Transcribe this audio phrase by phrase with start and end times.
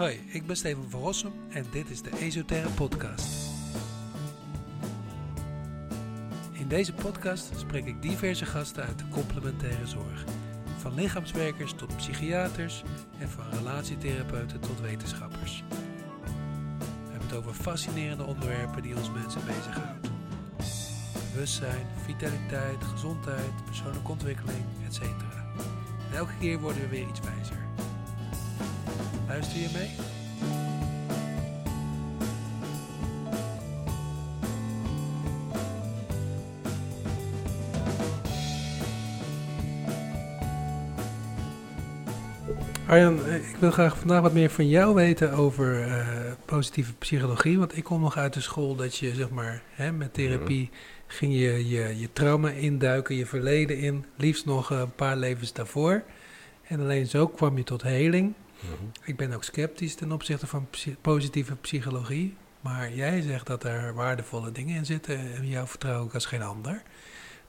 [0.00, 3.26] Hoi, ik ben Steven van Rossum en dit is de Esoterre Podcast.
[6.52, 10.24] In deze podcast spreek ik diverse gasten uit de complementaire zorg.
[10.78, 12.82] Van lichaamswerkers tot psychiaters
[13.18, 15.64] en van relatietherapeuten tot wetenschappers.
[15.68, 20.12] We hebben het over fascinerende onderwerpen die ons mensen bezighouden.
[21.32, 25.00] Bewustzijn, vitaliteit, gezondheid, persoonlijke ontwikkeling, etc.
[25.02, 27.59] En elke keer worden we weer iets wijzer.
[29.40, 29.90] Luister je mee?
[42.86, 46.06] Arjan, eh, ik wil graag vandaag wat meer van jou weten over uh,
[46.44, 47.58] positieve psychologie.
[47.58, 50.70] Want ik kom nog uit de school dat je, zeg maar, hè, met therapie
[51.06, 54.04] ging je, je je trauma induiken, je verleden in.
[54.16, 56.02] Liefst nog een paar levens daarvoor.
[56.66, 58.34] En alleen zo kwam je tot heling.
[59.04, 60.68] Ik ben ook sceptisch ten opzichte van
[61.00, 62.36] positieve psychologie.
[62.60, 66.42] Maar jij zegt dat er waardevolle dingen in zitten en jou vertrouw ik als geen
[66.42, 66.82] ander.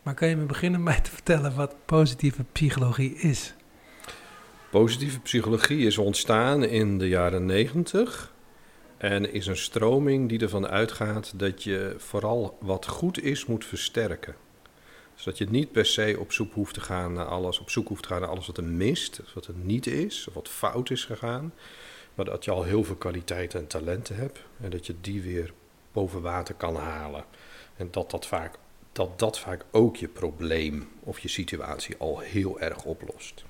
[0.02, 3.54] Maar kan je me beginnen mij te vertellen wat positieve psychologie is?
[4.70, 8.34] Positieve psychologie is ontstaan in de jaren negentig.
[8.98, 14.36] En is een stroming die ervan uitgaat dat je vooral wat goed is moet versterken.
[15.22, 17.88] Dus dat je niet per se op zoek hoeft te gaan naar alles, op zoek
[17.88, 20.90] hoeft te gaan naar alles wat er mist, wat er niet is, of wat fout
[20.90, 21.54] is gegaan.
[22.16, 25.54] Maar dat je al heel veel kwaliteiten en talenten hebt en dat je die weer
[25.92, 27.24] boven water kan halen.
[27.76, 28.56] En dat dat vaak,
[28.92, 33.44] dat dat vaak ook je probleem of je situatie al heel erg oplost.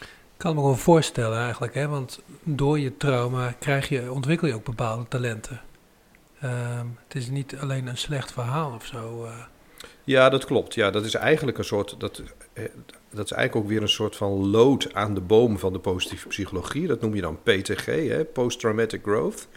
[0.00, 1.88] Ik kan me gewoon voorstellen eigenlijk, hè?
[1.88, 5.60] want door je trauma krijg je, ontwikkel je ook bepaalde talenten.
[6.40, 9.24] Ehm, het is niet alleen een slecht verhaal of zo.
[9.24, 9.44] Uh.
[10.06, 10.74] Ja, dat klopt.
[10.74, 12.00] Ja, dat is eigenlijk een soort.
[12.00, 12.64] Dat, eh,
[13.10, 16.28] dat is eigenlijk ook weer een soort van lood aan de boom van de positieve
[16.28, 16.86] psychologie.
[16.86, 19.48] Dat noem je dan PTG, Post-Traumatic Growth.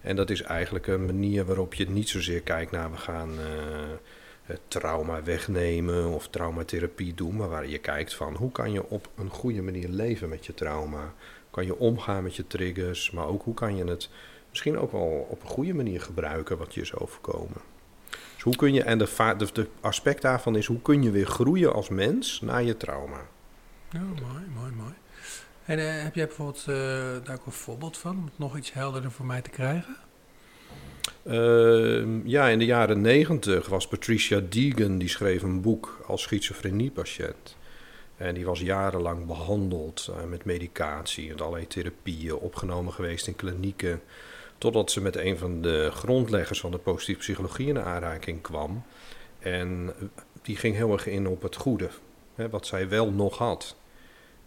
[0.00, 4.56] En dat is eigenlijk een manier waarop je niet zozeer kijkt naar we gaan uh,
[4.68, 9.30] trauma wegnemen of traumatherapie doen, maar waar je kijkt van hoe kan je op een
[9.30, 11.14] goede manier leven met je trauma.
[11.50, 14.08] Kan je omgaan met je triggers, maar ook hoe kan je het
[14.48, 17.75] misschien ook wel op een goede manier gebruiken wat je is overkomen
[18.46, 21.72] hoe kun je, en de, de, de, aspect daarvan is, hoe kun je weer groeien
[21.72, 23.20] als mens na je trauma?
[23.90, 24.92] Ja, mooi, mooi, mooi.
[25.64, 26.76] En uh, heb jij bijvoorbeeld uh,
[27.24, 29.96] daar ook een voorbeeld van, om het nog iets helderder voor mij te krijgen?
[31.24, 37.56] Uh, ja, in de jaren negentig was Patricia Deegan, die schreef een boek als schizofreniepatiënt.
[38.16, 44.00] En die was jarenlang behandeld uh, met medicatie en allerlei therapieën, opgenomen geweest in klinieken.
[44.58, 48.84] Totdat ze met een van de grondleggers van de positieve psychologie in aanraking kwam.
[49.38, 49.94] En
[50.42, 51.88] die ging heel erg in op het goede,
[52.34, 53.76] hè, wat zij wel nog had.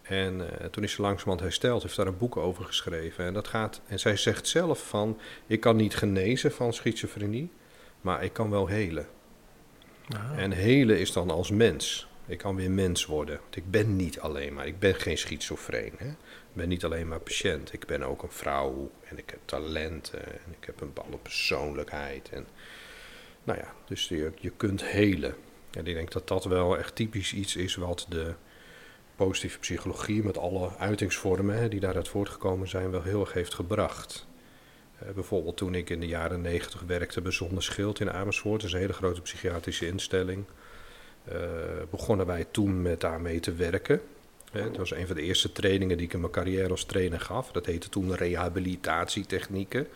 [0.02, 3.24] En uh, toen is ze langzamerhand hersteld, heeft daar een boek over geschreven.
[3.24, 7.50] En, dat gaat, en zij zegt zelf van, ik kan niet genezen van schizofrenie,
[8.00, 9.06] maar ik kan wel helen.
[10.08, 10.42] Ah.
[10.42, 12.09] En helen is dan als mens.
[12.30, 13.38] Ik kan weer mens worden.
[13.42, 15.92] Want ik ben niet alleen maar, ik ben geen schizofreen.
[15.96, 16.08] Hè?
[16.08, 17.72] Ik ben niet alleen maar patiënt.
[17.72, 22.28] Ik ben ook een vrouw en ik heb talenten en ik heb een bepaalde persoonlijkheid.
[22.28, 22.46] En,
[23.44, 25.34] nou ja, dus je, je kunt helen.
[25.70, 28.34] En ik denk dat dat wel echt typisch iets is wat de
[29.16, 34.26] positieve psychologie met alle uitingsvormen hè, die daaruit voortgekomen zijn wel heel erg heeft gebracht.
[35.02, 38.74] Uh, bijvoorbeeld toen ik in de jaren negentig werkte bij Zonneschild in Amersfoort, dat is
[38.74, 40.44] een hele grote psychiatrische instelling,
[41.90, 44.00] begonnen wij toen met daarmee te werken.
[44.52, 47.52] Dat was een van de eerste trainingen die ik in mijn carrière als trainer gaf.
[47.52, 49.86] Dat heette toen rehabilitatietechnieken.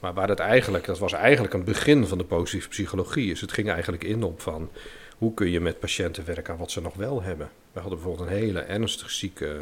[0.00, 3.28] Maar waar het eigenlijk, dat was eigenlijk een begin van de positieve psychologie.
[3.28, 4.70] Dus het ging eigenlijk in op van
[5.18, 7.50] hoe kun je met patiënten werken aan wat ze nog wel hebben.
[7.72, 9.54] We hadden bijvoorbeeld een hele ernstig zieke eh,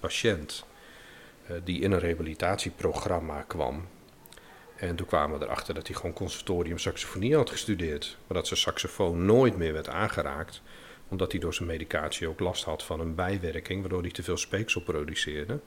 [0.00, 0.64] patiënt
[1.50, 3.86] uh, die in een rehabilitatieprogramma kwam.
[4.80, 8.16] En toen kwamen we erachter dat hij gewoon conservatorium saxofonie had gestudeerd.
[8.26, 10.62] Maar dat zijn saxofoon nooit meer werd aangeraakt
[11.10, 14.36] omdat hij door zijn medicatie ook last had van een bijwerking, waardoor hij te veel
[14.36, 15.60] speeksel produceerde.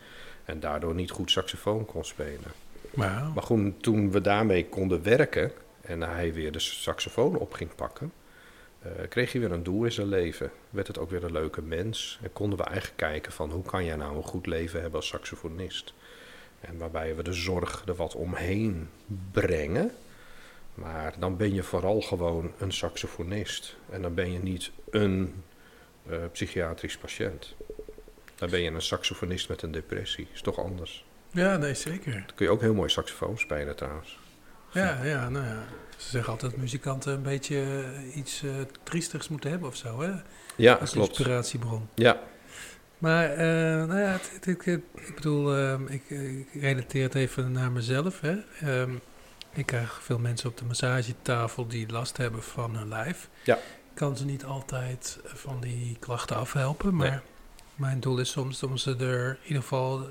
[0.46, 2.52] En daardoor niet goed saxofoon kon spelen.
[3.34, 5.52] Maar goed, toen we daarmee konden werken
[5.82, 8.12] en hij weer de saxofoon op ging pakken,
[8.86, 10.52] uh, kreeg hij weer een doel in zijn leven.
[10.70, 12.20] Werd het ook weer een leuke mens.
[12.22, 15.08] En konden we eigenlijk kijken van hoe kan jij nou een goed leven hebben als
[15.08, 15.94] saxofonist.
[16.68, 18.90] En waarbij we de zorg er wat omheen
[19.32, 19.92] brengen.
[20.74, 23.76] Maar dan ben je vooral gewoon een saxofonist.
[23.90, 25.44] En dan ben je niet een
[26.10, 27.56] uh, psychiatrisch patiënt.
[28.36, 30.28] Dan ben je een saxofonist met een depressie.
[30.34, 31.06] Is toch anders?
[31.32, 32.12] Ja, nee, zeker.
[32.12, 34.20] Dan kun je ook heel mooi saxofoon spelen trouwens.
[34.72, 35.64] Ja, ja, nou ja.
[35.98, 37.84] Ze zeggen altijd dat muzikanten een beetje
[38.16, 38.52] iets uh,
[38.84, 40.12] triestigs moeten hebben of zo, hè?
[40.56, 41.08] Ja, Als klopt.
[41.10, 41.90] inspiratiebron.
[41.96, 42.20] Ja.
[43.04, 43.38] Maar, uh,
[43.88, 48.22] nou ja, het, het, het, ik bedoel, um, ik, ik, relateer het even naar mezelf.
[48.22, 48.36] Hè.
[48.82, 49.02] Um,
[49.54, 53.30] ik krijg veel mensen op de massagetafel die last hebben van hun lijf.
[53.44, 53.56] Ja.
[53.56, 57.20] Ik kan ze niet altijd van die klachten afhelpen, maar nee.
[57.76, 60.08] mijn doel is soms om ze er in ieder geval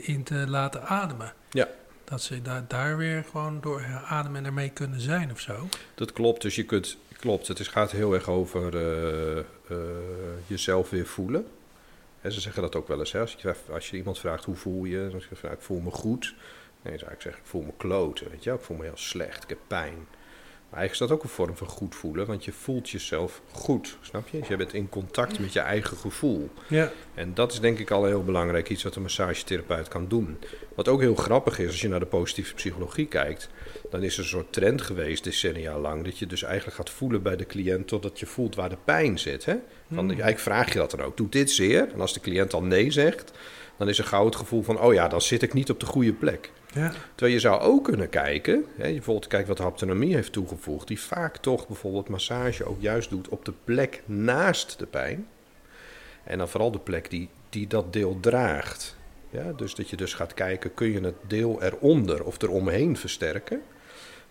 [0.00, 1.32] in te laten ademen.
[1.50, 1.68] Ja.
[2.04, 5.68] Dat ze daar, daar weer gewoon door ademen en ermee kunnen zijn of zo.
[5.94, 9.42] Dat klopt, dus je kunt, klopt, het is, gaat heel erg over uh,
[10.46, 11.46] jezelf weer voelen.
[12.22, 13.12] Ze zeggen dat ook wel eens.
[13.12, 13.20] Hè?
[13.20, 15.90] Als, je, als je iemand vraagt hoe voel je, dan zeg je ik voel me
[15.90, 16.34] goed.
[16.82, 19.42] Nee, zou ik zeggen, ik voel me kloten, weet je Ik voel me heel slecht,
[19.42, 20.06] ik heb pijn.
[20.70, 23.98] Maar eigenlijk is dat ook een vorm van goed voelen, want je voelt jezelf goed,
[24.00, 24.38] snap je?
[24.38, 26.50] Dus je bent in contact met je eigen gevoel.
[26.68, 26.92] Ja.
[27.14, 30.38] En dat is denk ik al heel belangrijk, iets wat een massagetherapeut kan doen.
[30.74, 33.48] Wat ook heel grappig is, als je naar de positieve psychologie kijkt,
[33.90, 37.22] dan is er een soort trend geweest decennia lang, dat je dus eigenlijk gaat voelen
[37.22, 39.44] bij de cliënt totdat je voelt waar de pijn zit.
[39.44, 39.56] Hè?
[39.98, 40.08] Hmm.
[40.08, 41.92] Eigenlijk vraag je dat dan ook, doet dit zeer?
[41.92, 43.32] En als de cliënt dan nee zegt,
[43.76, 45.86] dan is er gauw het gevoel van, oh ja, dan zit ik niet op de
[45.86, 46.50] goede plek.
[46.74, 46.92] Ja.
[47.14, 51.00] Terwijl je zou ook kunnen kijken, hè, je bijvoorbeeld kijkt wat haptonomie heeft toegevoegd, die
[51.00, 55.26] vaak toch bijvoorbeeld massage ook juist doet op de plek naast de pijn.
[56.24, 58.96] En dan vooral de plek die, die dat deel draagt.
[59.30, 63.62] Ja, dus dat je dus gaat kijken, kun je het deel eronder of eromheen versterken?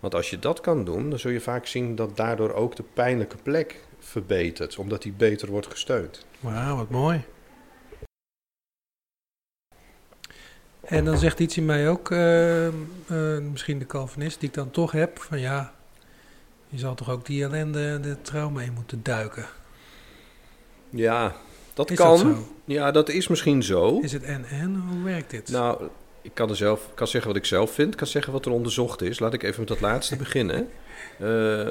[0.00, 2.84] Want als je dat kan doen, dan zul je vaak zien dat daardoor ook de
[2.92, 6.26] pijnlijke plek verbetert, omdat die beter wordt gesteund.
[6.40, 7.24] Wauw, wat mooi.
[10.80, 12.72] En dan zegt iets in mij ook, uh, uh,
[13.52, 15.74] misschien de Calvinist, die ik dan toch heb, van ja,
[16.68, 19.46] je zal toch ook die ellende en de trauma in moeten duiken.
[20.90, 21.34] Ja,
[21.74, 22.32] dat is kan.
[22.32, 22.38] Dat?
[22.64, 24.00] Ja, dat is misschien zo.
[24.00, 24.82] Is het en en?
[24.88, 25.48] Hoe werkt dit?
[25.48, 25.88] Nou,
[26.22, 29.02] ik kan, er zelf, kan zeggen wat ik zelf vind, kan zeggen wat er onderzocht
[29.02, 29.18] is.
[29.18, 30.68] Laat ik even met dat laatste beginnen.
[31.20, 31.66] Uh,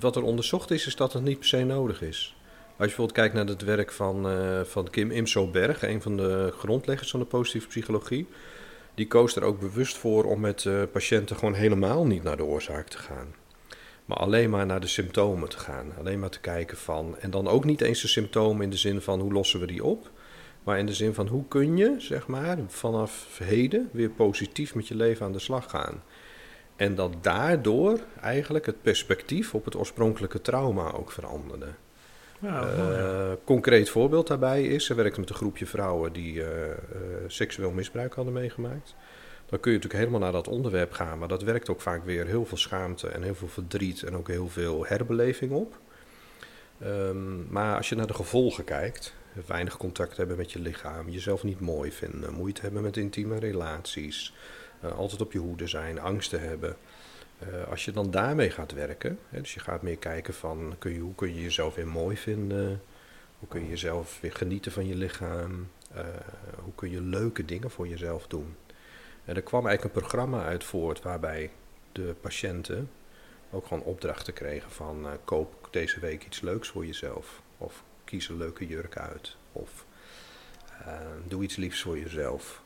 [0.00, 2.36] wat er onderzocht is, is dat het niet per se nodig is.
[2.80, 6.52] Als je bijvoorbeeld kijkt naar het werk van, uh, van Kim Imso-Berg, een van de
[6.58, 8.26] grondleggers van de positieve psychologie,
[8.94, 12.44] die koos er ook bewust voor om met uh, patiënten gewoon helemaal niet naar de
[12.44, 13.34] oorzaak te gaan.
[14.04, 15.92] Maar alleen maar naar de symptomen te gaan.
[15.98, 17.16] Alleen maar te kijken van.
[17.18, 19.84] En dan ook niet eens de symptomen in de zin van hoe lossen we die
[19.84, 20.10] op.
[20.64, 24.88] Maar in de zin van hoe kun je, zeg maar, vanaf heden weer positief met
[24.88, 26.02] je leven aan de slag gaan.
[26.76, 31.66] En dat daardoor eigenlijk het perspectief op het oorspronkelijke trauma ook veranderde.
[32.40, 36.74] Ja, uh, concreet voorbeeld daarbij is, ze werkte met een groepje vrouwen die uh, uh,
[37.26, 38.94] seksueel misbruik hadden meegemaakt.
[39.46, 42.26] Dan kun je natuurlijk helemaal naar dat onderwerp gaan, maar dat werkt ook vaak weer
[42.26, 45.78] heel veel schaamte en heel veel verdriet en ook heel veel herbeleving op.
[46.84, 49.14] Um, maar als je naar de gevolgen kijkt,
[49.46, 54.34] weinig contact hebben met je lichaam, jezelf niet mooi vinden, moeite hebben met intieme relaties,
[54.84, 56.76] uh, altijd op je hoede zijn, angsten hebben.
[57.48, 60.92] Uh, als je dan daarmee gaat werken, hè, dus je gaat meer kijken van kun
[60.92, 62.82] je, hoe kun je jezelf weer mooi vinden,
[63.38, 66.00] hoe kun je jezelf weer genieten van je lichaam, uh,
[66.62, 68.56] hoe kun je leuke dingen voor jezelf doen.
[69.24, 71.50] En er kwam eigenlijk een programma uit voort waarbij
[71.92, 72.90] de patiënten
[73.50, 77.42] ook gewoon opdrachten kregen van koop deze week iets leuks voor jezelf.
[77.58, 79.36] Of kies een leuke jurk uit.
[79.52, 79.86] Of
[80.86, 82.62] uh, doe iets liefs voor jezelf.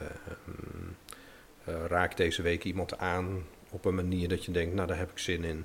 [0.00, 5.10] Uh, raak deze week iemand aan op een manier dat je denkt, nou daar heb
[5.10, 5.64] ik zin in.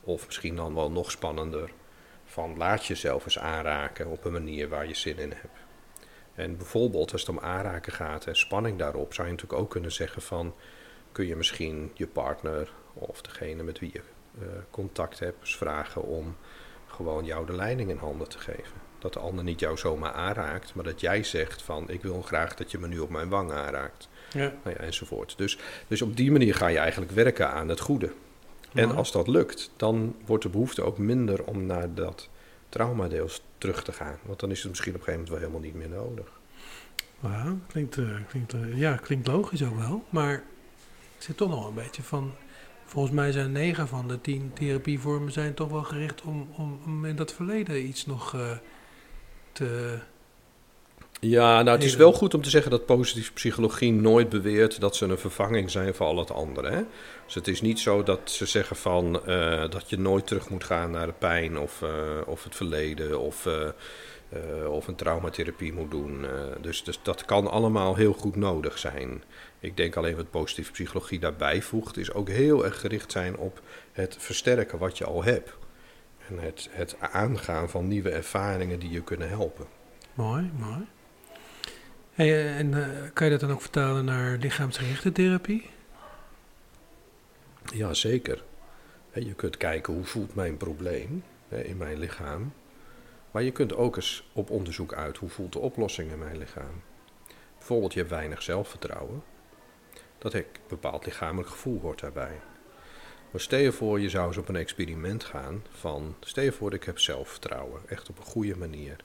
[0.00, 1.70] Of misschien dan wel nog spannender.
[2.24, 5.58] Van laat jezelf eens aanraken op een manier waar je zin in hebt.
[6.34, 9.92] En bijvoorbeeld als het om aanraken gaat en spanning daarop, zou je natuurlijk ook kunnen
[9.92, 10.54] zeggen van,
[11.12, 14.02] kun je misschien je partner of degene met wie je
[14.70, 16.36] contact hebt, vragen om
[17.00, 18.72] gewoon jou de leiding in handen te geven.
[18.98, 22.54] Dat de ander niet jou zomaar aanraakt, maar dat jij zegt van, ik wil graag
[22.54, 24.08] dat je me nu op mijn wang aanraakt.
[24.32, 24.52] Ja.
[24.64, 25.34] Nou ja, enzovoort.
[25.36, 28.12] Dus, dus op die manier ga je eigenlijk werken aan het goede.
[28.74, 28.94] En Ja.
[28.94, 32.28] als dat lukt, dan wordt de behoefte ook minder om naar dat
[32.68, 34.18] traumadeels terug te gaan.
[34.22, 36.40] Want dan is het misschien op een gegeven moment wel helemaal niet meer nodig.
[37.20, 40.04] Wauw, klinkt, eh, klinkt, eh, ja, klinkt logisch ook wel.
[40.10, 40.34] Maar
[41.16, 42.32] ik zit toch nog een beetje van...
[42.90, 47.04] Volgens mij zijn negen van de tien therapievormen zijn toch wel gericht om, om, om
[47.04, 48.50] in dat verleden iets nog eh,
[49.52, 49.98] te...
[51.20, 54.96] Ja, nou het is wel goed om te zeggen dat positieve psychologie nooit beweert dat
[54.96, 56.70] ze een vervanging zijn voor al het andere.
[56.70, 56.82] Hè?
[57.24, 60.64] Dus het is niet zo dat ze zeggen van eh, dat je nooit terug moet
[60.64, 61.90] gaan naar de pijn of, eh,
[62.26, 63.48] of het verleden of,
[64.68, 66.26] of een traumatherapie moet doen.
[66.60, 69.22] Dus, dus dat kan allemaal heel goed nodig zijn.
[69.60, 73.62] Ik denk alleen wat positieve psychologie daarbij voegt, is ook heel erg gericht zijn op
[73.92, 75.52] het versterken wat je al hebt.
[76.28, 79.66] En het, het aangaan van nieuwe ervaringen die je kunnen helpen.
[80.14, 80.86] Mooi, mooi.
[82.12, 85.70] Hey, eh, en eh, kan je dat dan ook vertalen naar lichaamsgerichte therapie?
[87.74, 88.42] Ja, zeker.
[89.12, 92.52] Je kunt kijken hoe voelt mijn probleem in mijn lichaam.
[93.30, 96.82] Maar je kunt ook eens op onderzoek uit hoe voelt de oplossing in mijn lichaam.
[97.58, 99.22] Bijvoorbeeld, je hebt weinig zelfvertrouwen.
[100.20, 102.40] Dat ik, een bepaald lichamelijk gevoel hoort daarbij.
[103.30, 106.16] Maar stel je voor, je zou eens op een experiment gaan van...
[106.20, 108.96] Stel je voor, ik heb zelfvertrouwen, echt op een goede manier.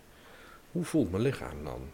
[0.71, 1.91] Hoe voelt mijn lichaam dan?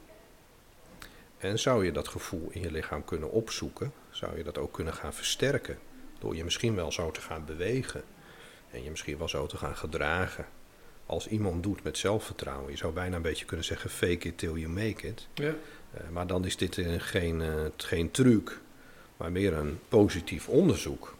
[1.37, 3.93] En zou je dat gevoel in je lichaam kunnen opzoeken?
[4.09, 5.79] Zou je dat ook kunnen gaan versterken?
[6.19, 8.03] Door je misschien wel zo te gaan bewegen.
[8.71, 10.45] En je misschien wel zo te gaan gedragen.
[11.05, 12.71] Als iemand doet met zelfvertrouwen.
[12.71, 15.27] Je zou bijna een beetje kunnen zeggen fake it till you make it.
[15.33, 15.53] Ja.
[15.93, 18.61] Uh, maar dan is dit geen, uh, geen truc.
[19.21, 21.15] Maar meer een positief onderzoek.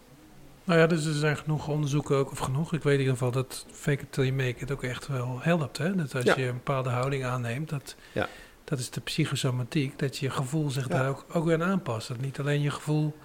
[0.64, 2.74] Nou ja, dus er zijn genoeg onderzoeken ook, of genoeg.
[2.74, 5.40] Ik weet in ieder geval dat fake it till you make it ook echt wel
[5.42, 5.78] helpt.
[5.78, 5.96] Hè?
[5.96, 6.34] Dat als Ja.
[6.38, 8.28] je een bepaalde houding aanneemt, dat, Ja.
[8.64, 10.98] dat is de psychosomatiek, dat je gevoel zich Ja.
[10.98, 12.08] daar ook, ook weer aan aanpast.
[12.08, 13.18] Dat niet alleen je gevoel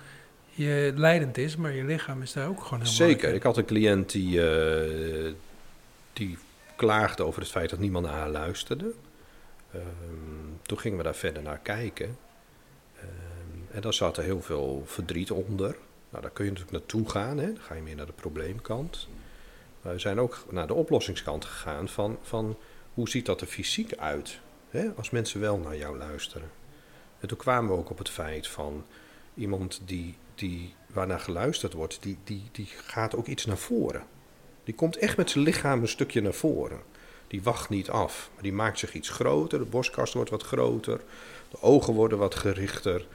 [0.51, 3.35] je leidend is, maar je lichaam is daar ook gewoon heel Zeker.
[3.35, 5.33] Ik had een cliënt die, eh,
[6.13, 6.39] die
[6.77, 8.93] klaagde over het feit dat niemand naar haar luisterde.
[9.73, 9.83] Ehm,
[10.63, 12.17] toen gingen we daar verder naar kijken.
[13.77, 15.77] En daar zat er heel veel verdriet onder.
[16.11, 17.39] Nou, daar kun je natuurlijk naartoe gaan.
[17.39, 17.47] Hè?
[17.47, 19.09] Dan ga je meer naar de probleemkant.
[19.83, 22.57] Maar we zijn ook naar de oplossingskant gegaan van, van
[22.95, 24.41] hoe ziet dat er fysiek uit?
[24.71, 24.91] Hè?
[24.95, 26.51] Als mensen wel naar jou luisteren.
[27.21, 28.85] En toen kwamen we ook op het feit van
[29.35, 34.03] iemand die, die waarnaar geluisterd wordt, die, die, die gaat ook iets naar voren.
[34.65, 36.81] Die komt echt met zijn lichaam een stukje naar voren.
[37.27, 39.59] Die wacht niet af, maar die maakt zich iets groter.
[39.59, 41.01] De borstkast wordt wat groter,
[41.51, 43.07] de ogen worden wat gerichter.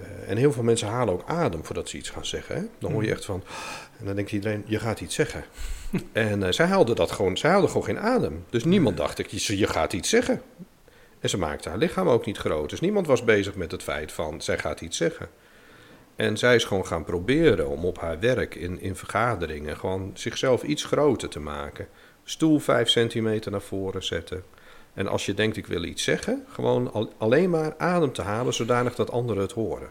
[0.00, 2.56] Eh, en heel veel mensen halen ook adem voordat ze iets gaan zeggen.
[2.56, 2.62] Hè?
[2.78, 3.42] Dan hoor je echt van,
[3.98, 5.44] en dan denkt iedereen, je gaat iets zeggen.
[6.12, 8.44] en eh, zij haalde dat gewoon, zij haalde gewoon geen adem.
[8.50, 10.42] Dus niemand dacht, ik, je, je gaat iets zeggen.
[11.20, 12.70] En ze maakte haar lichaam ook niet groot.
[12.70, 15.28] Dus niemand was bezig met het feit van, zij gaat iets zeggen.
[16.16, 20.62] En zij is gewoon gaan proberen om op haar werk in, in vergaderingen gewoon zichzelf
[20.62, 21.88] iets groter te maken.
[22.24, 24.44] Stoel vijf centimeter naar voren zetten.
[24.94, 28.54] En als je denkt ik wil iets zeggen, gewoon al- alleen maar adem te halen
[28.54, 29.90] zodanig dat anderen het horen.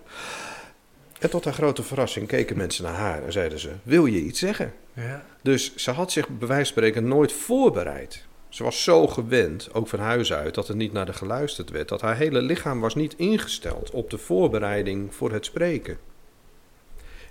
[1.19, 4.39] En tot haar grote verrassing keken mensen naar haar en zeiden ze: Wil je iets
[4.39, 4.73] zeggen?
[4.93, 5.25] Ja.
[5.41, 8.25] Dus ze had zich bij wijze van spreken nooit voorbereid.
[8.49, 11.89] Ze was zo gewend, ook van huis uit, dat er niet naar de geluisterd werd.
[11.89, 15.97] Dat haar hele lichaam was niet ingesteld op de voorbereiding voor het spreken.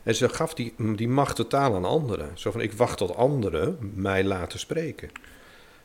[0.03, 2.31] En ze gaf die, die macht totaal aan anderen.
[2.35, 5.11] Zo van, ik wacht tot anderen mij laten spreken.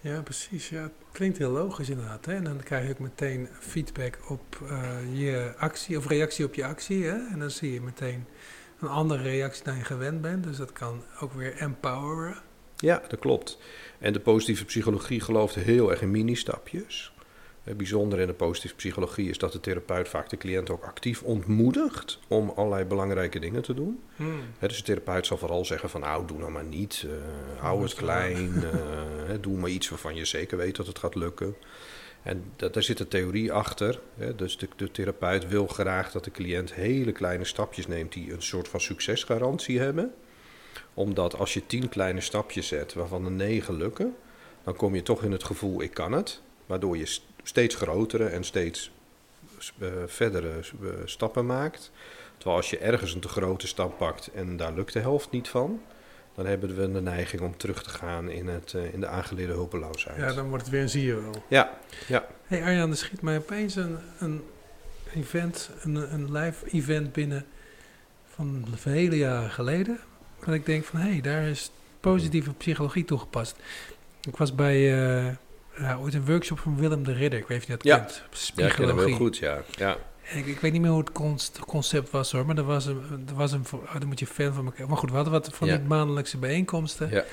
[0.05, 0.69] Ja, precies.
[0.69, 2.25] Ja, het klinkt heel logisch inderdaad.
[2.25, 2.33] Hè?
[2.33, 6.65] En dan krijg je ook meteen feedback op eh, je actie of reactie op je
[6.65, 7.03] actie.
[7.03, 7.27] Hè?
[7.31, 8.25] En dan zie je meteen
[8.79, 10.43] een andere reactie dan je gewend bent.
[10.43, 12.37] Dus dat kan ook weer empoweren.
[12.75, 13.57] Ja, dat klopt.
[13.99, 17.13] En de positieve psychologie gelooft heel erg in mini-stapjes.
[17.65, 21.23] Het bijzondere in de positieve psychologie is dat de therapeut vaak de cliënt ook actief
[21.23, 23.99] ontmoedigt om allerlei belangrijke dingen te doen.
[24.59, 27.83] Hè, dus de therapeut zal vooral zeggen van, nou, doe nou maar niet, eh, hou
[27.83, 31.55] het klein, eh, doe maar iets waarvan je zeker weet dat het gaat lukken.
[32.21, 33.99] En dat, daar zit een theorie achter.
[34.35, 38.41] Dus de, de therapeut wil graag dat de cliënt hele kleine stapjes neemt die een
[38.41, 40.13] soort van succesgarantie hebben.
[40.93, 44.15] Omdat als je tien kleine stapjes zet, waarvan er negen lukken,
[44.63, 46.41] dan kom je toch in het gevoel, ik kan het.
[46.65, 47.17] Waardoor je
[47.47, 48.91] steeds grotere en steeds
[49.79, 51.91] eh, verdere eh, stappen maakt.
[52.37, 55.47] Terwijl als je ergens een te grote stap pakt en daar lukt de helft niet
[55.47, 55.81] van,
[56.35, 59.53] dan hebben we de neiging om terug te gaan in, het, eh, in de aangeleerde
[59.53, 60.17] hulpeloosheid.
[60.17, 61.43] Ja, dan wordt het weer een zie je wel.
[61.47, 62.27] ja, ja.
[62.43, 64.43] hey Arjan, er schiet mij opeens een, een
[65.13, 67.45] event, een, een live event binnen
[68.27, 69.99] van vele jaren geleden.
[70.45, 73.55] Dat ik denk van, hé, hey, daar is positieve psychologie toegepast.
[74.27, 74.77] Ik was bij
[75.25, 75.31] uh,
[75.79, 77.39] ja, ooit een workshop van Willem de Ridder.
[77.39, 77.97] Ik weet niet of je dat Ja.
[77.97, 78.23] kent.
[78.55, 79.61] ja ik ken hem heel goed, ja.
[79.71, 79.97] ja.
[80.33, 81.11] Ik, ik weet niet meer hoe het
[81.65, 84.53] concept was hoor, maar er was een, er was een, oh, dan moet je fan
[84.53, 84.87] van elkaar.
[84.87, 85.77] Maar goed, we hadden wat van Ja.
[85.77, 87.09] die maandelijkse bijeenkomsten.
[87.09, 87.23] Ja.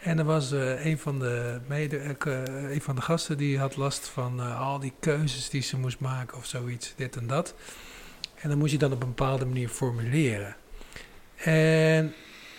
[0.00, 3.76] En er was eh, een, van de mede, eh, een van de gasten die had
[3.76, 7.54] last van eh, al die keuzes die ze moest maken of zoiets, dit en dat.
[8.34, 10.56] En dan moest je dan op een bepaalde manier formuleren.
[11.36, 12.14] En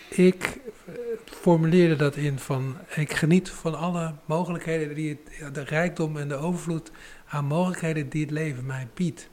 [0.08, 6.16] ik eh, formuleerde dat in van, ik geniet van alle mogelijkheden die het, de rijkdom
[6.16, 6.90] en de overvloed
[7.28, 9.28] aan mogelijkheden die het leven mij biedt.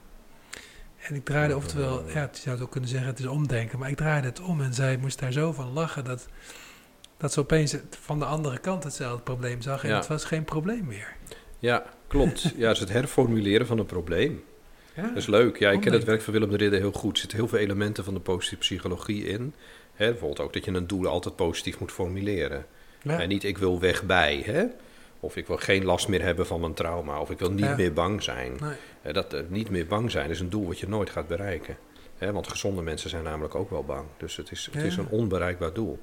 [1.08, 3.90] En ik draaide, oftewel, ja, je zou het ook kunnen zeggen, het is omdenken, maar
[3.90, 6.28] ik draaide het om en zij moest daar zo van lachen dat,
[7.16, 9.96] dat ze opeens van de andere kant hetzelfde probleem zag en Ja.
[9.96, 11.16] het was geen probleem meer.
[11.58, 12.52] Ja, klopt.
[12.56, 14.42] Ja, het is het herformuleren van een probleem.
[14.94, 15.58] Ja, Dat is leuk.
[15.58, 17.12] Ja, ik ken het werk van Willem de Ridder heel goed.
[17.12, 19.54] Er zitten heel veel elementen van de positieve psychologie in.
[19.96, 22.66] Hè, bijvoorbeeld ook dat je een doel altijd positief moet formuleren.
[23.02, 23.20] ja.
[23.20, 24.64] En niet ik wil weg bij, hè?
[25.20, 27.20] Of ik wil geen last meer hebben van mijn trauma.
[27.20, 27.76] Of ik wil niet Ja.
[27.76, 28.56] meer bang zijn.
[29.02, 29.12] Nee.
[29.12, 31.76] Dat eh, niet meer bang zijn is een doel wat je nooit gaat bereiken.
[32.18, 34.04] Hè, want gezonde mensen zijn namelijk ook wel bang.
[34.16, 35.98] Dus het is, het is een onbereikbaar doel.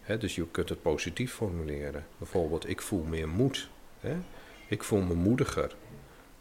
[0.00, 2.06] Hè, dus je kunt het positief formuleren.
[2.18, 3.68] Bijvoorbeeld, ik voel meer moed.
[4.00, 4.14] Hè?
[4.68, 5.74] ik voel me moediger.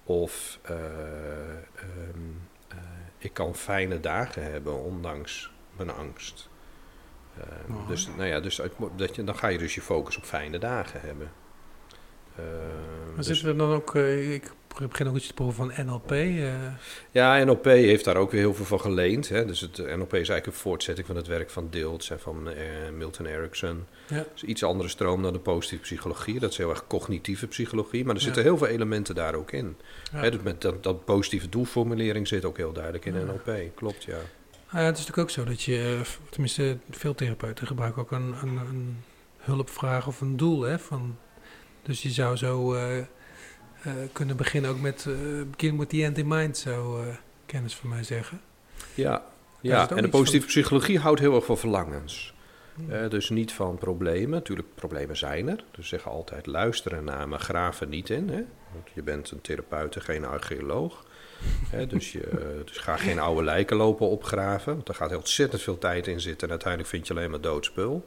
[0.04, 2.20] Of eh, ehm,
[2.68, 2.78] eh,
[3.18, 6.50] ik kan fijne dagen hebben, ondanks mijn angst.
[7.40, 8.62] Ehm, dus nou ja, dus
[8.96, 11.32] dat je, dan ga je dus je focus op fijne dagen hebben.
[12.38, 12.46] Ehm,
[13.08, 14.52] Maar dus- zitten er dan ook, eh, ik
[14.90, 16.12] begin ook iets te proeven van NLP.
[16.12, 16.54] eh,
[17.12, 19.30] Ja, NLP heeft daar ook weer heel veel van geleend.
[19.30, 19.46] Hè.
[19.46, 22.56] Dus het NLP is eigenlijk een voortzetting van het werk van Dilts en van eh,
[22.98, 23.86] Milton Erickson.
[24.08, 24.26] ja.
[24.36, 26.40] Is iets andere stroom dan de positieve psychologie.
[26.40, 28.02] Dat is heel erg cognitieve psychologie.
[28.06, 28.26] Maar er Ja.
[28.26, 29.78] zitten heel veel elementen daar ook in.
[30.12, 30.20] Ja.
[30.20, 33.14] Hè, dus met dat, dat positieve doelformulering zit ook heel duidelijk in.
[33.26, 33.76] NLP.
[33.76, 34.18] Klopt, ja.
[34.72, 38.36] Ja, het is natuurlijk ook zo dat je, eh, tenminste veel therapeuten gebruiken ook een,
[38.42, 39.04] een, een
[39.38, 40.62] hulpvraag of een doel.
[40.62, 41.18] Hè, van,
[41.84, 42.98] dus je zou zo eh,
[43.84, 45.14] eh, kunnen beginnen ook met, eh
[45.52, 48.42] begin with the end in mind, zou eh, kennis van mij zeggen.
[48.94, 49.26] Ja,
[49.62, 49.90] ja.
[49.90, 52.31] en de positieve psychologie houdt heel erg van verlangens.
[52.90, 54.30] Eh, dus niet van problemen.
[54.30, 55.64] Natuurlijk, problemen zijn er.
[55.72, 58.30] Dus zeggen altijd luisteren naar, maar graven niet in.
[58.30, 58.44] Hè?
[58.74, 61.06] Want je bent een therapeut en geen archeoloog.
[61.88, 64.74] Dus, je, eh, dus ga geen oude lijken lopen opgraven.
[64.74, 66.44] Want daar gaat ontzettend veel tijd in zitten.
[66.44, 68.04] En uiteindelijk vind je alleen maar doodspul.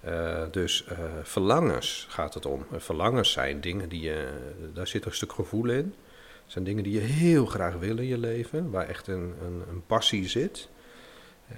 [0.00, 2.66] Eh, dus eh, verlangens gaat het om.
[2.72, 4.28] En verlangens zijn dingen die je...
[4.74, 5.94] Daar zit een stuk gevoel in.
[6.42, 8.70] Het zijn dingen die je heel graag wil in je leven.
[8.70, 10.68] Waar echt een, een, een passie zit.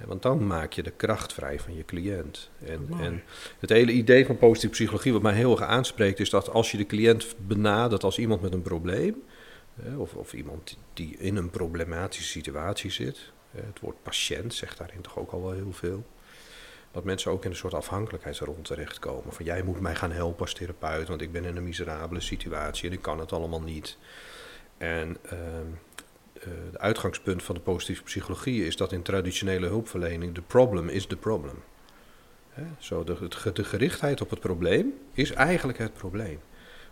[0.05, 2.49] Want dan maak je de kracht vrij van je cliënt.
[2.65, 3.23] En, en
[3.59, 6.77] het hele idee van positieve psychologie, wat mij heel erg aanspreekt, is dat als je
[6.77, 9.23] de cliënt benadert als iemand met een probleem,
[9.97, 15.17] of, of iemand die in een problematische situatie zit, het woord patiënt zegt daarin toch
[15.17, 16.05] ook al wel heel veel.
[16.91, 19.33] Dat mensen ook in een soort afhankelijkheidsrol terechtkomen.
[19.33, 22.89] Van jij moet mij gaan helpen als therapeut, want ik ben in een miserabele situatie
[22.89, 23.97] en ik kan het allemaal niet.
[24.77, 26.03] En ehm, eh,
[26.49, 31.15] het uitgangspunt van de positieve psychologie is dat in traditionele hulpverlening de problem is the
[31.15, 31.63] problem.
[32.49, 36.39] Hè, Zo de, de gerichtheid op het probleem is eigenlijk het probleem.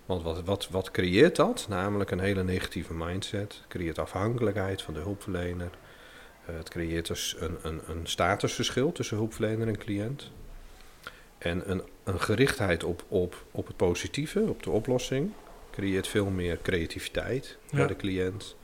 [0.06, 1.66] Want wat, wat, wat creëert dat?
[1.70, 3.54] Namelijk een hele negatieve mindset.
[3.54, 5.70] Het creëert afhankelijkheid van de hulpverlener.
[6.46, 10.32] Eh, het creëert dus een, een, een statusverschil tussen hulpverlener en cliënt.
[11.38, 15.32] En een, een gerichtheid op, op, op het positieve, op de oplossing,
[15.72, 18.56] creëert veel meer creativiteit bij de cliënt.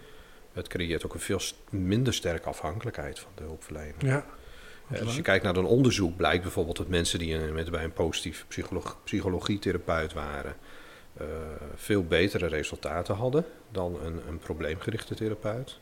[0.56, 4.06] Het creëert ook een veel minder sterke afhankelijkheid van de hulpverlener.
[4.06, 4.26] Ja.
[4.90, 7.94] Eh, als je kijkt naar een onderzoek, blijkt bijvoorbeeld dat mensen die met, bij een
[7.94, 10.56] positief psycholo- psychologietherapeut waren,
[11.18, 11.26] eh,
[11.76, 15.80] veel betere resultaten hadden dan een, een probleemgerichte therapeut.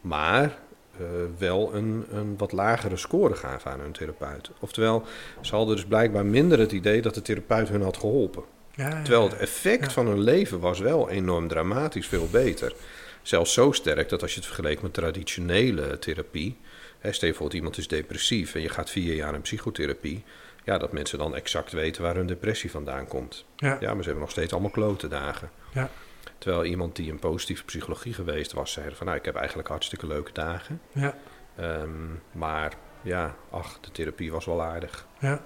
[0.00, 0.58] Maar
[0.98, 1.06] eh,
[1.38, 4.50] wel een, een wat lagere score gaven aan hun therapeut.
[4.60, 5.04] Oftewel,
[5.40, 8.42] ze hadden dus blijkbaar minder het idee dat de therapeut hun had geholpen.
[8.74, 12.74] Ja, Terwijl het effect van hun leven was wel enorm dramatisch veel beter.
[13.22, 16.58] Zelfs zo sterk dat als je het vergeleek met traditionele therapie.
[16.98, 20.24] Hè, stel je voor dat iemand is depressief en je gaat vier jaar in psychotherapie.
[20.64, 23.44] Ja, dat mensen dan exact weten waar hun depressie vandaan komt.
[23.56, 23.76] Ja.
[23.80, 25.50] Ja, maar ze hebben nog steeds allemaal klote dagen.
[25.72, 25.90] Ja.
[26.38, 30.06] Terwijl iemand die in positieve psychologie geweest was, zei van nou, ik heb eigenlijk hartstikke
[30.06, 30.80] leuke dagen.
[30.92, 31.14] Ja.
[31.56, 31.90] Ehm,
[32.32, 35.06] maar ja, ach, de therapie was wel aardig.
[35.20, 35.42] Ja.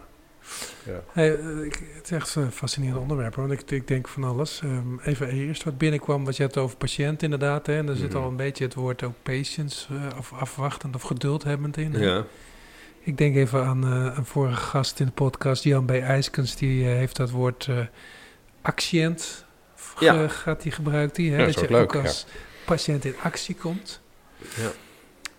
[0.84, 1.02] Ja.
[1.12, 4.24] Hey, eh, ik, het is echt een fascinerend onderwerp, hoor, want ik, ik denk van
[4.24, 4.60] alles.
[4.62, 7.66] Ehm, even eerst wat binnenkwam, wat je had over patiënt inderdaad.
[7.66, 8.22] Hè, en er zit Mhm.
[8.22, 11.92] al een beetje het woord ook patience, eh, of afwachtend of geduldhebbend in.
[11.98, 12.24] Ja,
[13.00, 15.90] Ik denk even aan eh, een vorige gast in de podcast, Jan B.
[15.90, 17.68] IJskens, die heeft dat woord
[18.62, 19.44] actiënt,
[19.98, 20.28] Ja.
[20.28, 22.26] gaat die gebruikt die, hè, Ja, dat dat je ook als
[22.64, 24.00] patiënt in actie komt.
[24.56, 24.70] ja.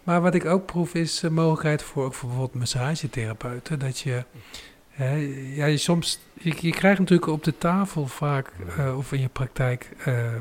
[0.03, 3.79] Maar wat ik ook proef is de mogelijkheid voor, ook voor bijvoorbeeld massagetherapeuten.
[3.79, 4.23] Dat je,
[5.55, 9.29] ja, je soms, je, je krijgt natuurlijk op de tafel vaak, eh, of in je
[9.29, 10.35] praktijk, eh,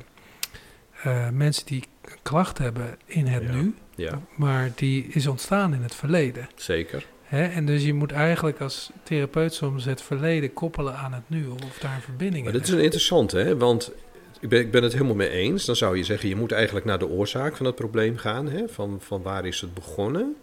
[1.03, 3.53] eh, mensen die een klacht hebben in het Ja.
[3.53, 3.75] nu.
[3.95, 6.49] ja, Maar die is ontstaan in het verleden.
[6.55, 7.07] zeker.
[7.23, 7.45] Hè?
[7.47, 11.47] En dus je moet eigenlijk als therapeut soms het verleden koppelen aan het nu.
[11.47, 13.57] Of daar een verbinding Maar in dit is een interessante, hè?
[13.57, 13.93] want
[14.41, 15.65] ik ben, ik ben het helemaal mee eens.
[15.65, 18.49] Dan zou je zeggen, je moet eigenlijk naar de oorzaak van het probleem gaan.
[18.49, 18.69] Hè?
[18.69, 20.37] Van, van waar is het begonnen?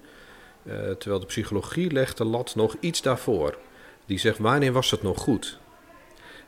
[0.97, 3.57] Terwijl de psychologie legt de lat nog iets daarvoor.
[4.05, 5.59] Die zegt, wanneer was het nog goed?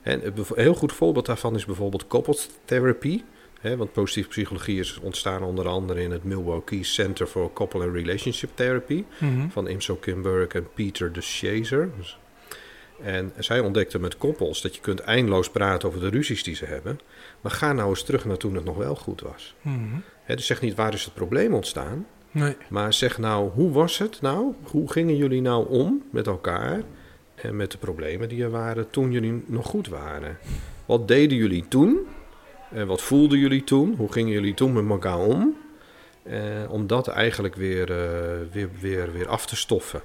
[0.02, 3.24] En een heel goed voorbeeld daarvan is bijvoorbeeld couples therapy.
[3.60, 3.78] Hè?
[3.78, 8.50] Want positieve psychologie is ontstaan onder andere in het Milwaukee Center for Couple and Relationship
[8.54, 9.50] Therapy Mhm.
[9.50, 11.90] van Imso Kimberg en Peter de Chaser.
[11.98, 12.18] Dus-
[13.04, 16.66] En zij ontdekten met koppels dat je kunt eindeloos praten over de ruzies die ze
[16.66, 17.00] hebben.
[17.42, 19.56] Maar ga nou eens terug naar toen het nog wel goed was.
[19.62, 19.76] Mhm.
[20.24, 22.06] Hè, dus zeg niet waar is het probleem ontstaan.
[22.32, 22.56] Nee.
[22.70, 24.54] Maar zeg nou, hoe was het nou?
[24.64, 26.82] Hoe gingen jullie nou om met elkaar?
[27.36, 30.38] En met de problemen die er waren toen jullie nog goed waren?
[30.86, 32.00] Wat deden jullie toen?
[32.72, 33.96] En wat voelden jullie toen?
[33.98, 35.56] Hoe gingen jullie toen met elkaar om?
[36.24, 40.02] Eh, om dat eigenlijk weer, eh, weer, weer, weer af te stoffen.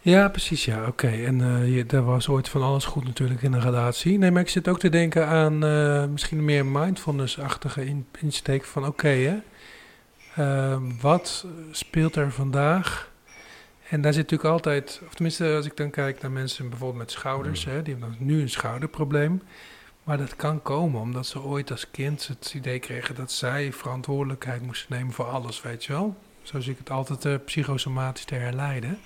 [0.00, 1.06] Ja, precies, ja, oké.
[1.08, 4.18] En uh, je, er was ooit van alles goed natuurlijk in een relatie.
[4.18, 8.86] Nee, maar ik zit ook te denken aan uh, misschien meer mindfulness-achtige in, insteek van
[8.86, 9.38] oké, hè.
[11.00, 13.10] Wat speelt er vandaag?
[13.88, 17.10] En daar zit natuurlijk altijd, of tenminste als ik dan kijk naar mensen bijvoorbeeld met
[17.10, 17.72] schouders, mm.
[17.72, 19.42] hè, die hebben nu een schouderprobleem.
[20.04, 24.62] Maar dat kan komen omdat ze ooit als kind het idee kregen dat zij verantwoordelijkheid
[24.62, 26.16] moesten nemen voor alles, weet je wel.
[26.42, 28.98] Zo zie ik het altijd uh, psychosomatisch te herleiden.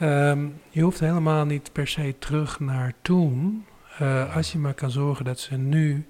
[0.00, 3.64] Um, je hoeft helemaal niet per se terug naar toen,
[4.02, 6.06] uh, als je maar kan zorgen dat ze nu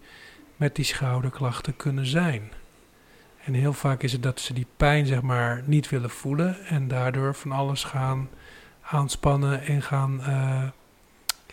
[0.56, 2.50] met die schouderklachten kunnen zijn.
[3.44, 6.88] En heel vaak is het dat ze die pijn zeg maar niet willen voelen en
[6.88, 8.28] daardoor van alles gaan
[8.83, 10.62] aanspannen en gaan uh,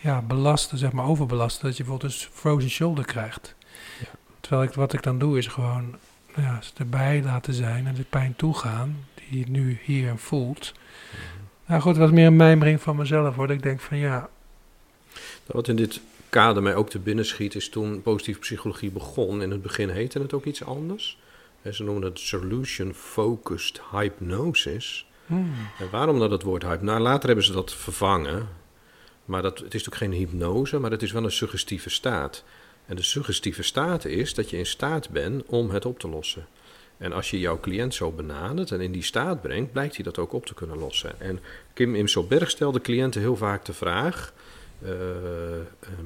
[0.00, 3.54] ja, belasten, zeg maar overbelasten, dat je bijvoorbeeld een frozen shoulder krijgt.
[4.00, 4.06] Ja.
[4.40, 5.96] Terwijl ik, wat ik dan doe is gewoon
[6.34, 10.72] nou ja, erbij laten zijn en de pijn toegaan die je nu hier voelt.
[10.74, 13.50] Mm Nou goed, wat meer een mijmering van mezelf hoor.
[13.50, 14.18] Ik denk van ja.
[14.18, 19.42] Nou, wat in dit kader mij ook te binnen schiet is toen positieve psychologie begon.
[19.42, 21.18] In het begin heette het ook iets anders.
[21.72, 25.06] Ze noemen het solution focused hypnosis.
[25.26, 25.52] Hmm.
[25.78, 26.84] En waarom dat het woord hypnose?
[26.84, 28.48] Nou, later hebben ze dat vervangen.
[29.24, 32.44] Maar dat, het is natuurlijk geen hypnose, maar het is wel een suggestieve staat.
[32.86, 36.46] En de suggestieve staat is dat je in staat bent om het op te lossen.
[36.98, 40.18] En als je jouw cliënt zo benadert en in die staat brengt, blijkt hij dat
[40.18, 41.20] ook op te kunnen lossen.
[41.20, 41.40] En
[41.72, 44.32] Kim Imselberg stelde cliënten heel vaak de vraag:
[44.82, 44.90] uh,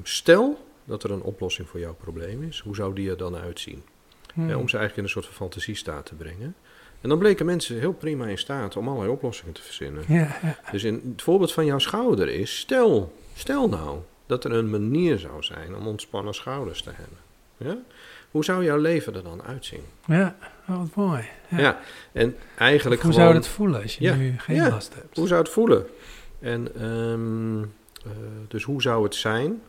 [0.03, 3.83] stel dat er een oplossing voor jouw probleem is, hoe zou die er dan uitzien?
[4.35, 4.43] Hmm.
[4.43, 6.55] om ze eigenlijk in een soort van fantasiestaat te brengen.
[7.01, 10.03] En dan bleken mensen heel prima in staat om allerlei oplossingen te verzinnen.
[10.07, 10.57] Ja, ja.
[10.71, 15.19] Dus in, het voorbeeld van jouw schouder is: stel, stel nou dat er een manier
[15.19, 17.17] zou zijn om ontspannen schouders te hebben.
[17.57, 17.77] Ja?
[18.31, 19.83] Hoe zou jouw leven er dan uitzien?
[20.05, 20.35] Ja,
[20.69, 21.23] oh, wat mooi.
[21.47, 21.79] Ja, ja
[22.11, 23.25] en eigenlijk hoe gewoon...
[23.25, 25.17] zou het voelen als je nu geen last hebt?
[25.17, 25.85] Hoe zou het voelen?
[26.39, 28.11] En um, uh,
[28.47, 29.61] dus hoe zou het zijn?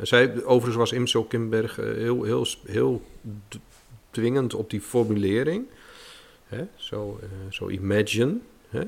[0.00, 3.02] Zij, overigens was Imsel Kimberg uh, heel, heel, heel
[4.10, 5.66] dwingend op die formulering.
[6.76, 8.38] Zo uh, so imagine.
[8.68, 8.82] Hè?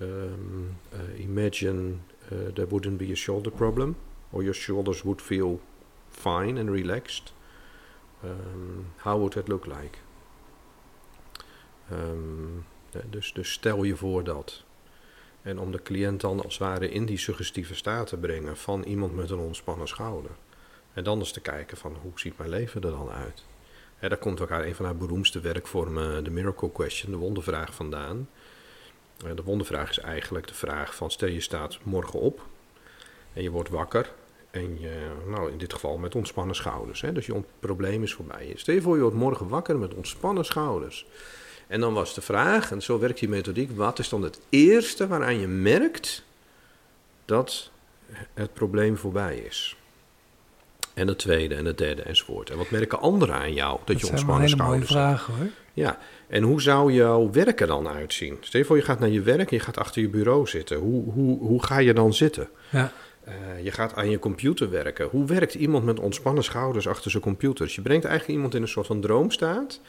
[0.00, 0.76] Um,
[1.16, 1.94] imagine
[2.32, 3.96] uh, there wouldn't be a shoulder problem,
[4.30, 5.60] or your shoulders would feel
[6.10, 7.32] fine and relaxed.
[8.24, 9.98] Um, how would that look like?
[11.92, 12.64] Um,
[13.10, 14.62] dus, dus stel je voor dat.
[15.42, 18.82] En om de cliënt dan als het ware in die suggestieve staat te brengen van
[18.82, 20.30] iemand met een ontspannen schouder.
[20.92, 23.44] En dan eens te kijken van hoe ziet mijn leven er dan uit.
[24.00, 28.28] Daar komt elkaar een van haar beroemdste werkvormen, de Miracle Question, de wondervraag vandaan.
[29.24, 32.46] Eh, de wondervraag is eigenlijk de vraag van stel je staat morgen op
[33.32, 34.12] en je wordt wakker
[34.50, 37.00] en je, nou in dit geval met ontspannen schouders.
[37.00, 38.52] Hè, dus je probleem is voorbij.
[38.56, 41.06] Stel je voor je wordt morgen wakker met ontspannen schouders.
[41.66, 45.06] En dan was de vraag, en zo werkt die methodiek, wat is dan het eerste
[45.06, 46.24] waaraan je merkt
[47.24, 47.70] dat
[48.34, 49.77] het probleem voorbij is?
[50.98, 52.50] En het tweede en het derde enzovoort.
[52.50, 54.88] En wat merken anderen aan jou dat, je ontspannen schouders hebt?
[54.88, 55.46] Dat zijn mooie vragen hoor.
[55.72, 58.36] Ja, en hoe zou jouw werken dan uitzien?
[58.40, 60.76] Stel je voor je gaat naar je werk en je gaat achter je bureau zitten.
[60.76, 62.48] Hoe, hoe, hoe ga je dan zitten?
[62.70, 62.92] Ja.
[63.28, 65.06] Uh, je gaat aan je computer werken.
[65.06, 67.64] Hoe werkt iemand met ontspannen schouders achter zijn computer?
[67.64, 69.80] Dus je brengt eigenlijk iemand in een soort van droomstaat.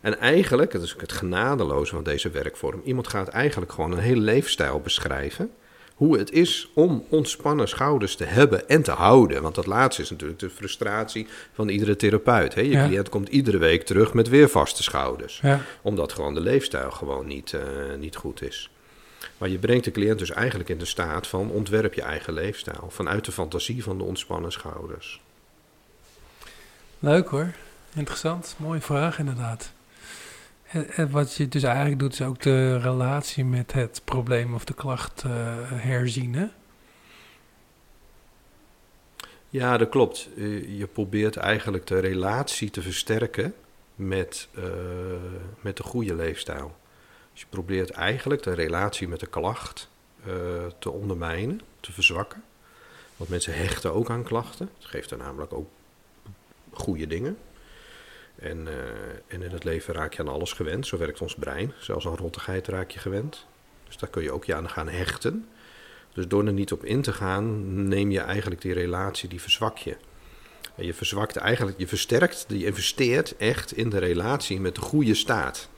[0.00, 4.20] En eigenlijk, dat is het genadeloze van deze werkvorm, iemand gaat eigenlijk gewoon een hele
[4.20, 5.50] leefstijl beschrijven
[5.98, 9.42] hoe het is om ontspannen schouders te hebben en te houden.
[9.42, 12.54] Want dat laatste is natuurlijk de frustratie van iedere therapeut.
[12.54, 12.60] Hè?
[12.60, 15.40] Je cliënt komt iedere week terug met weer vaste schouders.
[15.42, 15.60] Ja.
[15.82, 17.60] Omdat gewoon de leefstijl gewoon niet, uh,
[17.98, 18.70] niet goed is.
[19.38, 22.86] Maar je brengt de cliënt dus eigenlijk in de staat van ontwerp je eigen leefstijl.
[22.90, 25.20] Vanuit de fantasie van de ontspannen schouders.
[26.98, 27.52] Leuk hoor.
[27.94, 28.54] Interessant.
[28.58, 29.72] Mooie vraag inderdaad.
[30.70, 34.74] En wat je dus eigenlijk doet, is ook de relatie met het probleem of de
[34.74, 35.32] klacht uh,
[35.72, 36.50] herzien.
[39.48, 40.28] Ja, dat klopt.
[40.68, 43.54] Je probeert eigenlijk de relatie te versterken
[43.94, 44.48] met,
[45.60, 46.76] met de goede leefstijl.
[47.32, 49.88] Dus je probeert eigenlijk de relatie met de klacht
[50.78, 52.44] te ondermijnen, te verzwakken.
[53.16, 54.70] Want mensen hechten ook aan klachten.
[54.76, 55.68] Het geeft er namelijk ook
[56.72, 57.38] goede dingen.
[58.40, 58.72] En, uh,
[59.26, 60.86] en in het leven raak je aan alles gewend.
[60.86, 61.72] Zo werkt ons brein.
[61.80, 63.46] Zelfs aan rottigheid raak je gewend.
[63.86, 65.48] Dus daar kun je ook je aan gaan hechten.
[66.12, 69.78] Dus door er niet op in te gaan, neem je eigenlijk die relatie, die verzwak
[69.78, 69.96] je.
[70.74, 75.14] En je verzwakt eigenlijk, je versterkt, je investeert echt in de relatie met de goede
[75.14, 75.68] staat.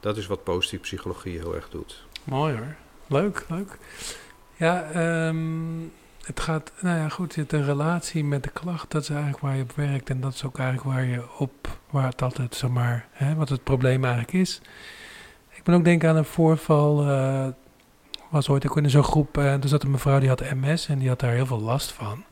[0.00, 2.06] Dat is wat positieve psychologie heel erg doet.
[2.24, 2.74] Mooi hoor.
[3.06, 3.78] Leuk, leuk.
[4.56, 5.92] Ja, um,
[6.26, 9.62] het gaat, nou ja, goed, de relatie met de klacht, dat is eigenlijk waar je
[9.62, 10.10] op werkt.
[10.10, 13.48] En dat is ook eigenlijk waar je op, waar het altijd, zeg maar, hè, wat
[13.48, 14.60] het probleem eigenlijk is.
[15.50, 17.46] Ik ben ook denken aan een voorval, uh,
[18.30, 20.98] was ooit ook in zo'n groep, en er zat een mevrouw die had MS en
[20.98, 22.24] die had daar heel veel last van.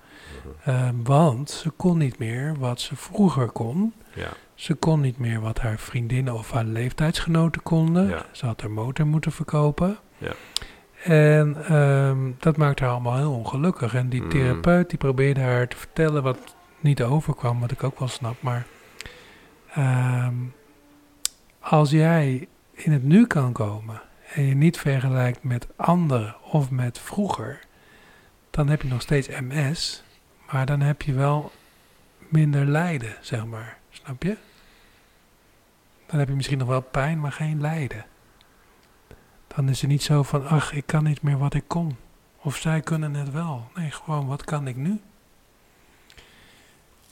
[0.69, 3.93] Uh, want ze kon niet meer wat ze vroeger kon.
[4.15, 4.29] Ja.
[4.55, 8.09] Ze kon niet meer wat haar vriendinnen of haar leeftijdsgenoten konden.
[8.09, 8.27] Ja.
[8.33, 9.99] Ze had haar motor moeten verkopen.
[10.19, 10.33] Ja.
[11.05, 13.95] En ehm, dat maakte haar allemaal heel ongelukkig.
[13.95, 14.29] En die Mm.
[14.29, 18.37] therapeut die probeerde haar te vertellen wat niet overkwam, wat ik ook wel snap.
[18.41, 18.67] Maar
[19.75, 20.35] ehm,
[21.61, 24.01] als jij in het nu kan komen
[24.35, 27.59] en je niet vergelijkt met anderen of met vroeger,
[28.51, 30.03] dan heb je nog steeds MS,
[30.53, 31.53] maar dan heb je wel
[32.29, 33.77] minder lijden, zeg maar.
[33.91, 34.37] Snap je?
[36.07, 38.05] Dan heb je misschien nog wel pijn, maar geen lijden.
[39.55, 41.97] Dan is het niet zo van, ach, ik kan niet meer wat ik kon.
[42.43, 43.71] Of zij kunnen het wel.
[43.75, 45.01] Nee, gewoon, wat kan ik nu?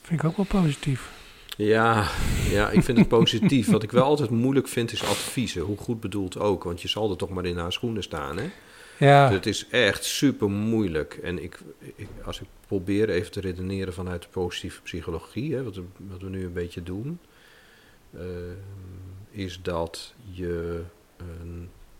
[0.01, 1.11] Vind ik ook wel positief.
[1.57, 2.07] Ja,
[2.49, 3.69] ja, ik vind het positief.
[3.69, 5.61] Wat ik wel altijd moeilijk vind is adviezen.
[5.61, 6.63] Hoe goed bedoeld ook.
[6.63, 8.37] Want je zal er toch maar in haar schoenen staan.
[8.37, 8.49] Hè?
[8.97, 11.13] Ja, Dus het is echt super moeilijk.
[11.23, 11.59] En ik,
[11.95, 16.21] ik, als ik probeer even te redeneren vanuit de positieve psychologie, hè, wat, we, wat
[16.21, 17.19] we nu een beetje doen,
[18.13, 18.21] eh,
[19.31, 20.83] is dat je
[21.17, 21.25] eh,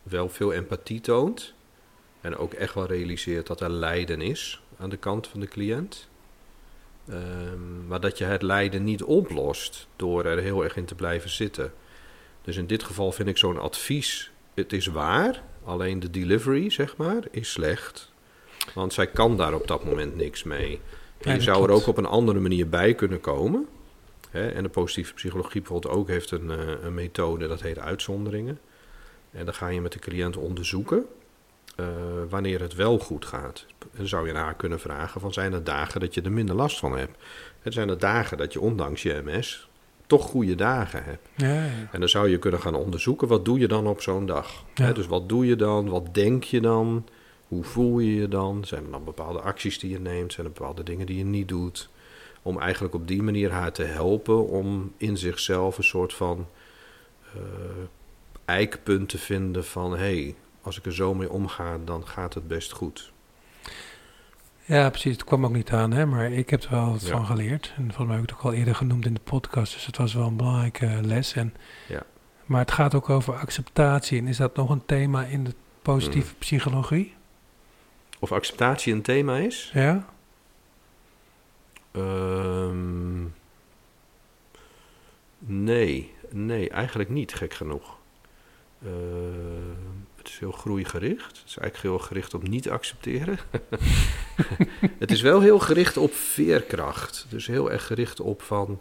[0.04, 1.54] wel veel empathie toont.
[2.22, 6.10] En ook echt wel realiseert dat er lijden is aan de kant van de cliënt.
[7.08, 11.30] Ehm, maar dat je het lijden niet oplost door er heel erg in te blijven
[11.30, 11.74] zitten.
[12.42, 16.98] Dus in dit geval vind ik zo'n advies, het is waar, alleen de delivery, zeg
[16.98, 18.12] maar, is slecht.
[18.74, 20.80] Want zij kan daar op dat moment niks mee.
[21.22, 23.68] En je zou er ook op een andere manier bij kunnen komen.
[24.30, 24.48] Hè?
[24.48, 28.60] En de positieve psychologie bijvoorbeeld ook heeft een, eh, een methode, dat heet uitzonderingen.
[29.32, 31.06] En dan ga je met de cliënt onderzoeken
[31.76, 31.86] eh,
[32.30, 33.66] wanneer het wel goed gaat.
[33.80, 36.32] En dan zou je naar haar kunnen vragen van zijn er dagen dat je er
[36.32, 37.18] minder last van hebt.
[37.62, 39.70] Het zijn er dagen dat je ondanks je MS
[40.08, 41.28] toch goede dagen hebt.
[41.36, 41.90] ja, ja.
[41.92, 44.64] En dan zou je kunnen gaan onderzoeken, wat doe je dan op zo'n dag?
[44.74, 44.94] Ja.
[44.94, 45.90] Dus wat doe je dan?
[45.90, 47.06] Wat denk je dan?
[47.48, 48.66] Hoe voel je je dan?
[48.66, 50.34] Zijn er dan bepaalde acties die je neemt?
[50.34, 51.90] Zijn er bepaalde dingen die je niet doet?
[52.42, 56.48] Om eigenlijk op die manier haar te helpen om in zichzelf een soort van
[57.34, 57.42] eh,
[58.52, 59.92] eikpunt te vinden van...
[59.92, 63.12] hé, hey, als ik er zo mee omga, dan gaat het best goed.
[64.66, 65.12] Ja, precies.
[65.14, 67.08] Het kwam ook niet aan, hè, maar ik heb er wel wat Ja.
[67.12, 67.74] van geleerd.
[67.78, 69.98] En volgens mij heb ik het ook al eerder genoemd in de podcast, dus het
[69.98, 71.34] was wel een belangrijke les.
[71.34, 71.54] En,
[71.88, 72.04] Ja.
[72.46, 74.20] Maar het gaat ook over acceptatie.
[74.20, 75.56] En is dat nog een thema in de Mm.
[75.82, 77.14] positieve psychologie?
[78.20, 79.72] Of acceptatie een thema is?
[79.74, 80.06] Ja?
[81.92, 83.24] Ehm,
[85.40, 87.98] nee, nee, eigenlijk niet, gek genoeg.
[88.86, 91.38] Ehm, het is heel groeigericht.
[91.38, 93.38] Het is eigenlijk heel gericht op niet accepteren.
[95.00, 97.26] het is wel heel gericht op veerkracht.
[97.30, 98.80] Dus heel erg gericht op van...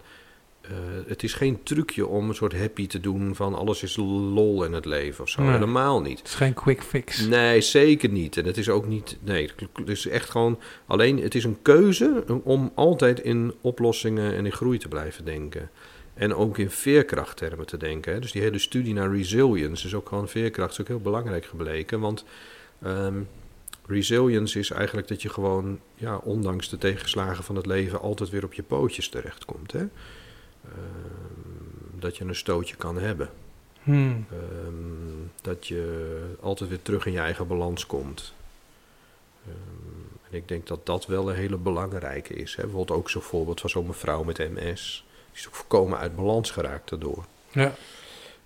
[0.60, 0.70] eh,
[1.06, 4.72] het is geen trucje om een soort happy te doen van alles is lol in
[4.72, 5.42] het leven of zo.
[5.42, 5.52] Nee.
[5.52, 6.18] Helemaal niet.
[6.18, 7.26] Het is geen quick fix.
[7.26, 8.36] Nee, zeker niet.
[8.36, 9.18] En het is ook niet.
[9.20, 10.58] Nee, het is echt gewoon.
[10.86, 15.70] Alleen het is een keuze om altijd in oplossingen en in groei te blijven denken.
[16.20, 18.12] En ook in veerkrachttermen te denken.
[18.12, 18.20] Hè.
[18.20, 20.72] Dus die hele studie naar resilience is ook gewoon veerkracht.
[20.72, 22.00] is ook heel belangrijk gebleken.
[22.00, 22.24] Want
[22.82, 23.20] ehm,
[23.86, 28.44] resilience is eigenlijk dat je gewoon, ja, ondanks de tegenslagen van het leven, altijd weer
[28.44, 29.72] op je pootjes terechtkomt.
[29.72, 29.78] Hè.
[29.78, 29.88] Ehm,
[31.98, 33.30] dat je een stootje kan hebben.
[33.82, 34.26] Hmm.
[34.30, 38.34] Ehm, dat je altijd weer terug in je eigen balans komt.
[40.30, 42.56] En ik denk dat dat wel een hele belangrijke is.
[42.56, 42.62] Hè.
[42.62, 45.04] Bijvoorbeeld ook zo'n voorbeeld van zo'n mevrouw met MS.
[45.40, 47.24] Is ook volkomen uit balans geraakt daardoor.
[47.52, 47.72] Ja.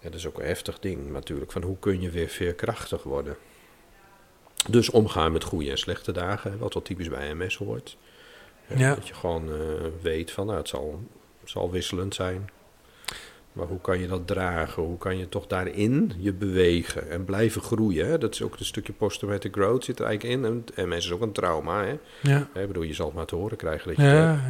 [0.00, 1.52] Ja, dat is ook een heftig ding natuurlijk.
[1.52, 3.36] Van hoe kun je weer veerkrachtig worden?
[4.68, 7.96] Dus omgaan met goede en slechte dagen, wat wel typisch bij MS hoort.
[8.76, 8.94] Ja.
[8.94, 9.58] Dat je gewoon eh,
[10.02, 11.02] weet van, nou, het zal,
[11.40, 12.50] het zal wisselend zijn.
[13.54, 14.82] Maar hoe kan je dat dragen?
[14.82, 18.06] Hoe kan je toch daarin je bewegen en blijven groeien?
[18.06, 18.18] Hè?
[18.18, 20.64] Dat is ook een stukje post-traumatic growth zit er eigenlijk in.
[20.74, 21.84] En MS is ook een trauma.
[21.84, 21.98] Hè?
[22.22, 22.48] Ja.
[22.54, 24.40] Ik bedoel, je zal het maar te horen krijgen dat je Ja.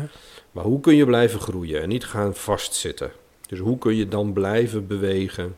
[0.53, 3.11] Maar hoe kun je blijven groeien en niet gaan vastzitten?
[3.47, 5.57] Dus hoe kun je dan blijven bewegen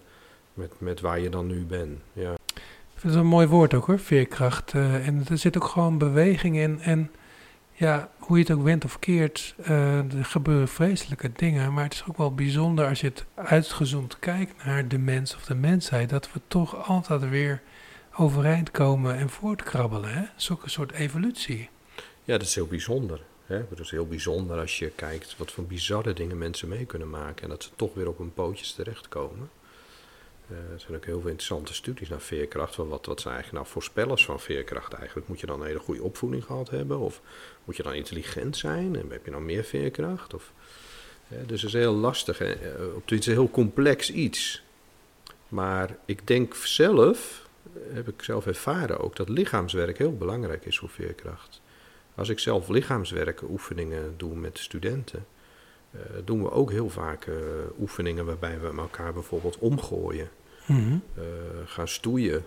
[0.54, 1.98] met, met waar je dan nu bent?
[2.12, 2.32] Ja.
[2.54, 4.72] Ik vind het een mooi woord ook hoor, veerkracht.
[4.74, 6.80] Eh, en er zit ook gewoon beweging in.
[6.80, 7.10] En
[7.78, 11.72] ja, hoe je het ook went of keert, eh, er gebeuren vreselijke dingen.
[11.72, 15.44] Maar het is ook wel bijzonder als je het uitgezoomd kijkt naar de mens of
[15.44, 16.08] de mensheid.
[16.08, 17.62] Dat we toch altijd weer
[18.16, 20.14] overeind komen en voortkrabbelen.
[20.14, 20.22] Hè?
[20.36, 21.68] Zo'n soort evolutie.
[22.24, 23.20] ja, dat is heel bijzonder.
[23.46, 27.42] Dat is heel bijzonder als je kijkt wat voor bizarre dingen mensen mee kunnen maken.
[27.42, 29.50] En dat ze toch weer op hun pootjes terechtkomen.
[30.48, 32.76] Eh, er zijn ook heel veel interessante studies naar veerkracht.
[32.76, 35.28] Wat, wat zijn eigenlijk nou voorspellers van veerkracht eigenlijk?
[35.28, 36.98] Moet je dan een hele goede opvoeding gehad hebben?
[36.98, 37.20] Of
[37.64, 38.96] moet je dan intelligent zijn?
[38.96, 40.34] En heb je dan meer veerkracht?
[40.34, 40.52] Of,
[41.28, 42.38] dus het is heel lastig.
[42.38, 42.52] Hè?
[42.52, 42.70] Eh,
[43.06, 44.62] Het is een heel complex iets.
[45.48, 47.44] Maar ik denk zelf
[47.92, 51.60] heb ik zelf ervaren ook, dat lichaamswerk heel belangrijk is voor veerkracht.
[52.14, 55.26] Als ik zelf lichaamswerk oefeningen doe met studenten,
[56.24, 57.34] doen we ook heel vaak uh,
[57.80, 60.28] oefeningen waarbij we elkaar bijvoorbeeld omgooien.
[60.66, 60.92] Mhm.
[60.92, 61.22] Uh,
[61.64, 62.44] gaan stoeien.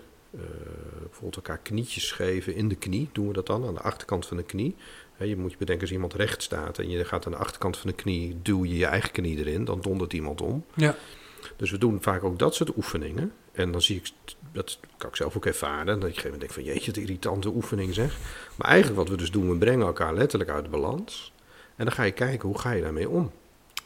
[1.02, 3.10] bijvoorbeeld elkaar knietjes geven in de knie.
[3.12, 4.76] Doen we dat dan aan de achterkant van de knie.
[5.18, 7.90] Je moet je bedenken als iemand recht staat en je gaat aan de achterkant van
[7.90, 10.66] de knie, duw je je eigen knie erin, dan dondert iemand om.
[10.74, 10.96] Ja.
[11.56, 13.34] Dus we doen vaak ook dat soort oefeningen.
[13.52, 14.12] En dan zie ik,
[14.52, 16.92] dat kan ik zelf ook ervaren, dat je op een gegeven moment denkt van jeetje,
[16.92, 18.18] de irritante oefening zeg.
[18.56, 21.34] Maar eigenlijk wat we dus doen, we brengen elkaar letterlijk uit balans.
[21.80, 23.32] En dan ga je kijken, hoe ga je daarmee om?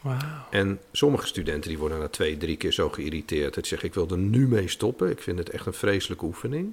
[0.00, 0.18] Wauw.
[0.50, 3.54] En sommige studenten die worden na twee, drie keer zo geïrriteerd.
[3.54, 5.10] Dat ze zeggen, ik wil er nu mee stoppen.
[5.10, 6.72] Ik vind het echt een vreselijke oefening.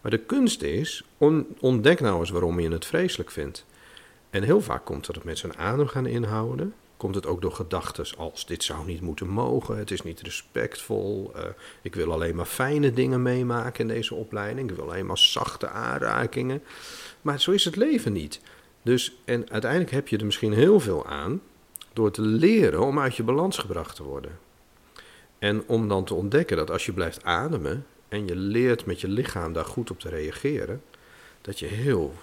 [0.00, 3.64] Maar de kunst is, on, ontdek nou eens waarom je het vreselijk vindt.
[4.30, 6.74] En heel vaak komt dat het met zijn adem gaan inhouden.
[6.96, 11.32] Komt het ook door gedachten als dit zou niet moeten mogen, het is niet respectvol,
[11.36, 11.42] uh,
[11.82, 15.68] ik wil alleen maar fijne dingen meemaken in deze opleiding, ik wil alleen maar zachte
[15.68, 16.62] aanrakingen.
[17.22, 18.40] Maar zo is het leven niet.
[18.84, 21.40] Dus, en uiteindelijk heb je er misschien heel veel aan
[21.92, 24.38] door te leren om uit je balans gebracht te worden.
[25.38, 29.08] En om dan te ontdekken dat als je blijft ademen en je leert met je
[29.08, 30.82] lichaam daar goed op te reageren,
[31.40, 32.14] dat je heel,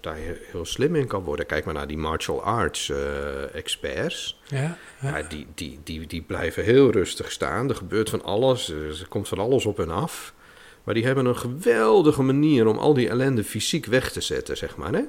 [0.00, 0.16] daar
[0.50, 1.46] heel slim in kan worden.
[1.46, 4.40] Kijk maar naar die martial arts uh, experts.
[4.46, 5.18] Ja, ja.
[5.18, 7.68] ja, die, die, die, die blijven heel rustig staan.
[7.68, 10.34] Er gebeurt van alles, er komt van alles op en af.
[10.84, 14.76] Maar die hebben een geweldige manier om al die ellende fysiek weg te zetten, zeg
[14.76, 14.92] maar.
[14.92, 15.02] Hè?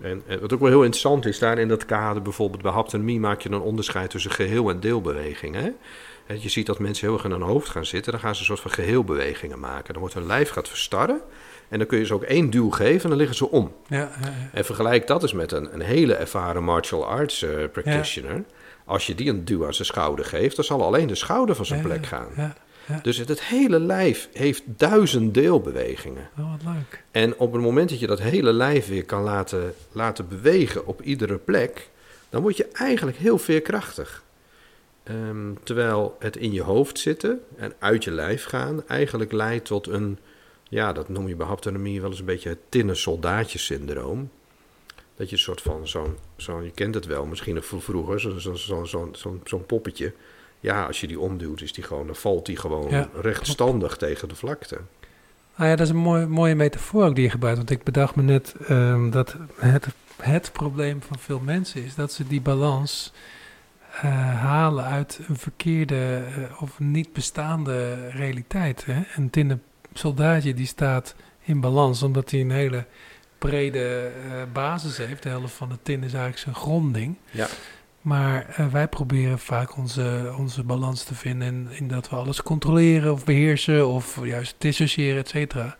[0.00, 3.20] En, en wat ook wel heel interessant is, daar in dat kader bijvoorbeeld bij haptonomie
[3.20, 5.76] maak je een onderscheid tussen geheel- en deelbewegingen.
[6.26, 8.40] En je ziet dat mensen heel erg in hun hoofd gaan zitten, dan gaan ze
[8.40, 9.92] een soort van geheelbewegingen maken.
[9.92, 11.20] Dan wordt hun lijf gaat verstarren
[11.68, 13.72] en dan kun je ze ook één duw geven en dan liggen ze om.
[13.86, 14.32] Ja, ja, ja.
[14.52, 18.44] En vergelijk dat eens met een, een hele ervaren martial arts uh, practitioner.
[18.84, 21.66] Als je die een duw aan zijn schouder geeft, dan zal alleen de schouder van
[21.66, 22.54] zijn plek gaan.
[22.88, 23.00] Ja.
[23.02, 26.28] Dus het, het hele lijf heeft duizend deelbewegingen.
[26.38, 27.02] Oh, wat leuk.
[27.10, 31.02] En op het moment dat je dat hele lijf weer kan laten, laten bewegen op
[31.02, 31.90] iedere plek,
[32.30, 34.22] dan word je eigenlijk heel veerkrachtig.
[35.04, 39.86] Ehm, terwijl het in je hoofd zitten en uit je lijf gaan eigenlijk leidt tot
[39.86, 40.18] een,
[40.68, 44.30] ja, dat noem je bij haptonomie wel eens een beetje het tinnen soldaatjes-syndroom.
[45.16, 48.40] Dat je een soort van zo'n, zo'n je kent het wel, misschien nog vroeger, zo'n
[48.40, 49.10] zo, zo,
[49.44, 50.12] zo, poppetje.
[50.64, 54.28] Ja, als je die omduwt, is die gewoon, dan valt die gewoon Ja, rechtstandig tegen
[54.28, 54.80] de vlakte.
[55.56, 57.58] Nou ja, dat is een mooi, mooie metafoor ook die je gebruikt.
[57.58, 62.12] Want ik bedacht me net ehm, dat het, het probleem van veel mensen is dat
[62.12, 63.12] ze die balans
[64.00, 64.02] eh,
[64.40, 68.84] halen uit een verkeerde eh, of niet bestaande realiteit.
[68.84, 69.02] Hè?
[69.16, 72.86] Een tinnen soldaatje die staat in balans omdat hij een hele
[73.38, 75.22] brede eh, basis heeft.
[75.22, 77.16] De helft van de tin is eigenlijk zijn gronding.
[77.30, 77.48] Ja.
[78.04, 82.42] Maar eh, wij proberen vaak onze, onze balans te vinden in, in dat we alles
[82.42, 85.76] controleren of beheersen of juist dissociëren, et cetera.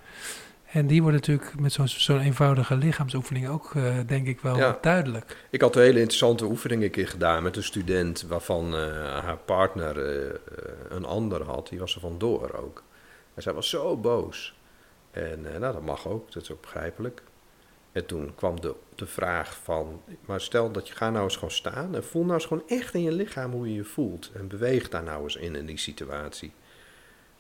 [0.65, 4.79] En die wordt natuurlijk met zo'n zo'n eenvoudige lichaamsoefening ook, eh, denk ik, wel Ja.
[4.81, 5.37] duidelijk.
[5.51, 8.81] Ik had een hele interessante oefening een keer gedaan met een student waarvan eh,
[9.25, 9.97] haar partner
[10.89, 11.69] een ander had.
[11.69, 12.83] Die was er vandoor ook.
[13.35, 14.55] En zij was zo boos.
[15.11, 17.23] En nou, dat mag ook, dat is ook begrijpelijk.
[17.95, 21.51] En toen kwam de, de vraag van, maar stel dat je ga nou eens gewoon
[21.51, 24.31] staan en voel nou eens gewoon echt in je lichaam hoe je je voelt.
[24.35, 26.53] En beweeg daar nou eens in, in die situatie.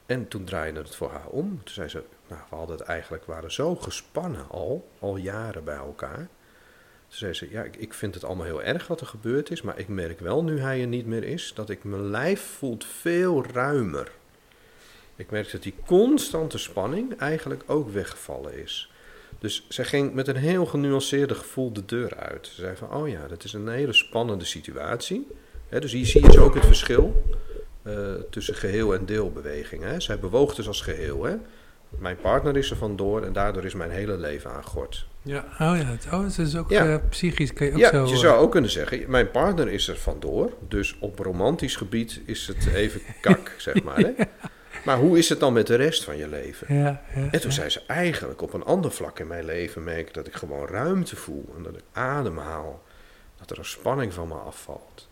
[0.06, 1.60] En toen draaide het voor haar om.
[1.64, 5.76] Toen zei ze, nou, we hadden het eigenlijk, waren zo gespannen al, al jaren bij
[5.76, 6.28] elkaar.
[7.08, 9.62] Toen zei ze, ja, ik, ik vind het allemaal heel erg wat er gebeurd is,
[9.62, 12.84] maar ik merk wel nu hij er niet meer is, dat ik mijn lijf voelt
[12.84, 14.10] veel ruimer.
[15.16, 18.88] Ik merk dat die constante spanning eigenlijk ook weggevallen is.
[19.38, 22.46] Dus zij ging met een heel genuanceerde gevoel de deur uit.
[22.46, 25.26] Ze zei van, oh ja, dat is een hele spannende situatie.
[25.68, 27.22] Dus hier zie je dus ook het verschil
[27.82, 27.94] eh,
[28.30, 29.82] tussen geheel en deelbeweging.
[29.82, 30.00] Hè.
[30.00, 31.24] Zij bewoog dus als geheel.
[31.24, 31.34] Hè.
[31.98, 35.06] Mijn partner is er vandoor en daardoor is mijn hele leven aangort.
[35.22, 35.38] Ja.
[35.52, 36.86] Oh ja, het, oh, het is ook Ja.
[36.92, 38.04] eh, psychisch, kan je ook Ja, zo...
[38.06, 40.50] je eh, zou ook kunnen zeggen, mijn partner is er vandoor.
[40.68, 43.96] Dus op romantisch gebied is het even kak, zeg maar.
[43.98, 44.10] Hè.
[44.84, 46.74] Maar hoe is het dan met de rest van je leven?
[46.76, 50.08] Ja, ja, En toen zei ze eigenlijk op een ander vlak in mijn leven merk
[50.08, 52.82] ik dat ik gewoon ruimte voel en dat ik ademhaal.
[53.38, 55.08] Dat er een spanning van me afvalt.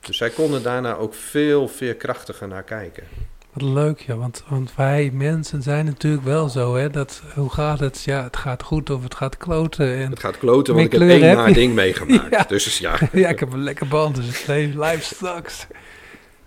[0.00, 3.04] Dus zij konden daarna ook veel veerkrachtiger naar kijken.
[3.52, 7.80] Wat leuk, ja, want, want wij mensen zijn natuurlijk wel zo, hè, dat, hoe gaat
[7.80, 8.02] het?
[8.04, 9.94] Ja, het gaat goed of het gaat kloten.
[9.96, 11.54] En, Het gaat kloten, want ik heb één heb je.
[11.54, 12.30] ding meegemaakt.
[12.36, 12.44] Ja.
[12.48, 15.66] Dus ja, ja, ik heb een lekker band, dus het leven, life sucks.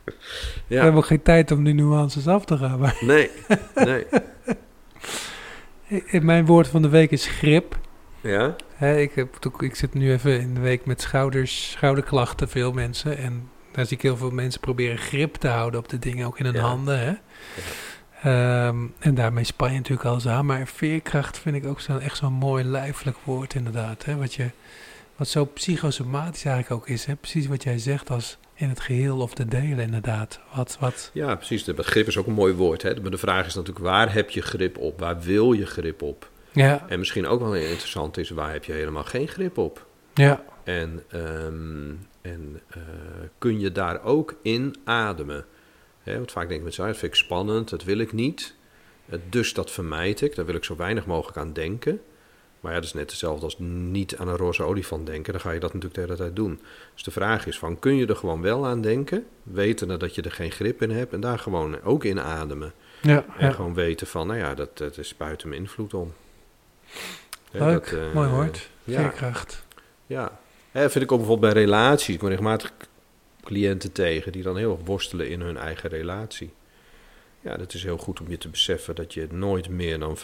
[0.68, 3.30] We hebben ook geen tijd om die nuances af te gaan, maar nee,
[3.76, 4.06] nee.
[6.06, 7.78] in mijn woord van de week is grip.
[8.22, 13.18] Ja, ik, heb, ik zit nu even in de week met schouders, schouderklachten, veel mensen.
[13.18, 16.40] En daar zie ik heel veel mensen proberen grip te houden op de dingen, ook
[16.40, 16.62] in hun Ja.
[16.62, 17.00] handen.
[17.00, 17.14] Hè?
[18.22, 20.46] Ehm, en daarmee span je natuurlijk al aan.
[20.46, 24.06] Maar veerkracht vind ik ook zo, echt zo'n mooi lijfelijk woord inderdaad.
[24.06, 24.16] Hè?
[24.16, 24.50] Wat, je,
[25.16, 27.06] wat zo psychosomatisch eigenlijk ook is.
[27.06, 27.16] Hè?
[27.16, 30.40] Precies wat jij zegt als in het geheel of de delen inderdaad.
[30.56, 31.10] Wat, wat...
[31.14, 31.66] Ja, precies.
[31.66, 32.82] Het begrip is ook een mooi woord.
[32.82, 33.02] Hè?
[33.02, 35.00] Maar de vraag is natuurlijk, waar heb je grip op?
[35.00, 36.30] Waar wil je grip op?
[36.52, 39.86] Ja, En misschien ook wel interessant is, waar heb je helemaal geen grip op?
[40.14, 42.82] ja, En, ehm, en eh,
[43.38, 45.46] kun je daar ook in ademen?
[46.04, 48.56] Hè, want vaak denk ik met zo, dat vind ik spannend, dat wil ik niet.
[49.30, 52.02] Dus dat vermijd ik, daar wil ik zo weinig mogelijk aan denken.
[52.66, 55.34] Maar ja, dat is net hetzelfde als niet aan een roze olifant denken.
[55.34, 56.62] Dan ga je dat natuurlijk de hele tijd doen.
[56.94, 59.26] Dus de vraag is van, kun je er gewoon wel aan denken?
[59.44, 61.14] Wetende dat je er geen grip in hebt.
[61.14, 62.74] En daar gewoon ook in ademen.
[63.02, 63.52] ja, En ja.
[63.52, 66.14] gewoon weten van, nou ja, dat, dat is buiten mijn invloed om.
[67.52, 68.70] Leuk, dat, eh, mooi woord.
[68.84, 69.66] Ja, Veerkracht.
[70.06, 70.40] ja.
[70.72, 72.14] Hè, vind ik ook bijvoorbeeld bij relaties.
[72.14, 72.72] Ik kom regelmatig
[73.44, 76.54] cliënten tegen die dan heel erg worstelen in hun eigen relatie.
[77.46, 80.22] Ja, dat is heel goed om je te beseffen dat je nooit meer dan 50%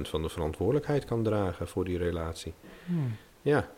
[0.00, 2.54] van de verantwoordelijkheid kan dragen voor die relatie.
[2.84, 3.16] Hmm.
[3.42, 3.68] Ja,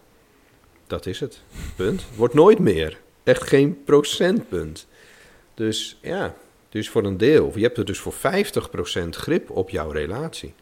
[0.86, 1.42] dat is het.
[1.76, 2.04] Punt.
[2.16, 3.00] Wordt nooit meer.
[3.22, 4.86] Echt geen procentpunt.
[5.54, 6.34] Dus ja,
[6.68, 7.52] dus voor een deel.
[7.54, 8.18] Je hebt er dus voor 50%
[9.10, 10.54] grip op jouw relatie.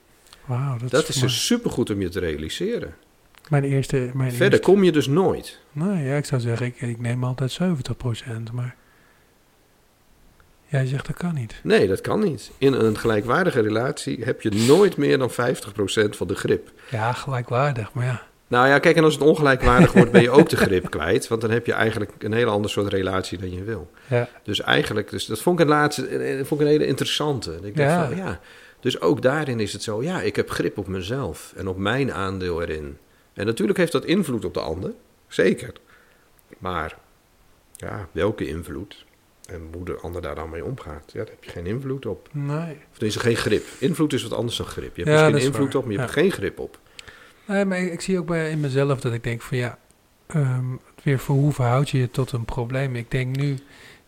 [0.45, 2.95] Wauw, dat, Dat is, dus supergoed om je te realiseren.
[3.49, 4.11] mijn eerste...
[4.15, 5.61] Mijn Verder eerste, kom je dus nooit.
[5.73, 8.77] Nee, ja, ik zou zeggen, ik, ik neem altijd 70%, maar...
[10.71, 11.55] Jij zegt dat kan niet.
[11.63, 12.51] Nee, dat kan niet.
[12.59, 15.35] In een gelijkwaardige relatie heb je nooit meer dan 50%
[16.11, 16.71] van de grip.
[16.91, 18.23] Ja, gelijkwaardig, maar ja.
[18.47, 21.29] Nou ja, kijk, en als het ongelijkwaardig wordt, ben je ook de grip kwijt.
[21.29, 23.91] Want dan heb je eigenlijk een hele ander soort relatie dan je wil.
[24.07, 27.59] Ja, Dus eigenlijk, dus dat vond ik een laatste, eh, vond ik een hele interessante.
[27.63, 28.07] Ik dacht Ja.
[28.09, 28.41] van, ja.
[28.81, 32.13] Dus ook daarin is het zo, ja, ik heb grip op mezelf en op mijn
[32.13, 32.99] aandeel erin.
[33.35, 34.93] En natuurlijk heeft dat invloed op de ander,
[35.29, 35.73] zeker.
[36.59, 36.97] Maar,
[37.77, 39.05] ja, welke invloed?
[39.49, 42.29] En hoe de ander daar dan mee omgaat, ja, daar heb je geen invloed op.
[42.33, 42.77] nee.
[42.93, 43.65] Of deze geen grip.
[43.79, 44.97] Invloed is wat anders dan grip.
[44.97, 45.77] Je hebt Ja, misschien is invloed waar.
[45.77, 46.05] op, maar je Ja.
[46.05, 46.79] hebt geen grip op.
[47.47, 49.79] Nee, maar ik, ik zie ook bij in mezelf dat ik denk van ja,
[50.27, 50.65] ehm,
[51.03, 52.97] weer voor hoe verhoud je je tot een probleem?
[52.97, 53.59] Ik denk nu,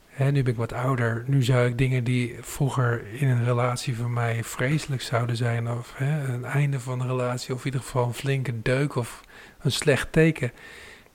[0.07, 3.97] hè, nu ben ik wat ouder, nu zou ik dingen die vroeger in een relatie
[3.97, 7.81] voor mij vreselijk zouden zijn, of hè, een einde van een relatie, of in ieder
[7.81, 9.21] geval een flinke deuk of
[9.61, 10.53] een slecht teken.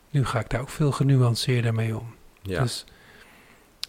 [0.10, 2.14] Nu ga ik daar ook veel genuanceerder mee om.
[2.42, 2.86] Ja, Dus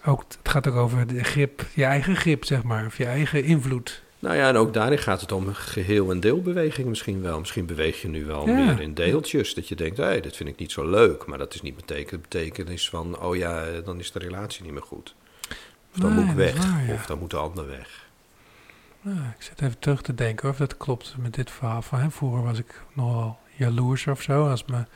[0.07, 3.45] ook, het gaat ook over de grip, je eigen grip, zeg maar, of je eigen
[3.45, 4.03] invloed.
[4.19, 7.39] nou ja, en ook daarin gaat het om geheel- en deelbeweging misschien wel.
[7.39, 8.55] Misschien beweeg je nu wel Ja.
[8.65, 9.55] meer in deeltjes.
[9.55, 11.27] Dat je denkt, hé, dit vind ik niet zo leuk.
[11.27, 14.83] Maar dat is niet betekent, betekenis van, oh ja, dan is de relatie niet meer
[14.83, 15.15] goed.
[15.93, 16.71] Of dan Nee, moet ik weg.
[16.71, 16.95] waar, ja.
[16.95, 18.05] Of dan moet de ander weg.
[19.01, 22.11] Nou, ik zit even terug te denken of dat klopt met dit verhaal van hem.
[22.13, 24.49] Vroeger was ik nogal jaloers of zo.
[24.49, 24.89] Als mijn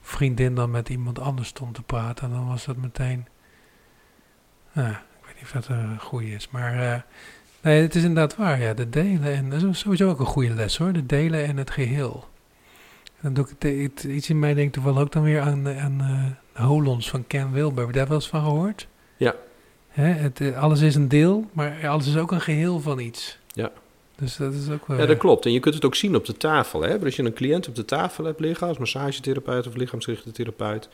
[0.00, 3.26] vriendin dan met iemand anders stond te praten, dan was dat meteen...
[4.78, 6.92] Nou, ik weet niet of dat een goede is, maar...
[6.92, 7.00] eh,
[7.62, 8.74] nee, het is inderdaad waar, ja.
[8.74, 10.92] De delen, en dat is sowieso ook een goede les hoor.
[10.92, 12.28] De delen en het geheel.
[13.04, 16.00] En dan doe ik het, iets in mij denkt toevallig ook dan weer aan, aan
[16.52, 17.78] eh, Holons van Ken Wilber.
[17.78, 18.86] Heb je daar wel eens van gehoord?
[19.16, 19.34] Ja.
[19.88, 23.38] Hè, het, eh, alles is een deel, maar alles is ook een geheel van iets.
[23.52, 23.70] Ja.
[24.16, 24.98] Dus dat is ook wel...
[24.98, 25.46] Ja, dat klopt.
[25.46, 26.82] En je kunt het ook zien op de tafel.
[26.82, 26.98] Hè?
[27.00, 30.88] Als je een cliënt op de tafel hebt liggen, als massagetherapeut of lichaamsgerichte therapeut,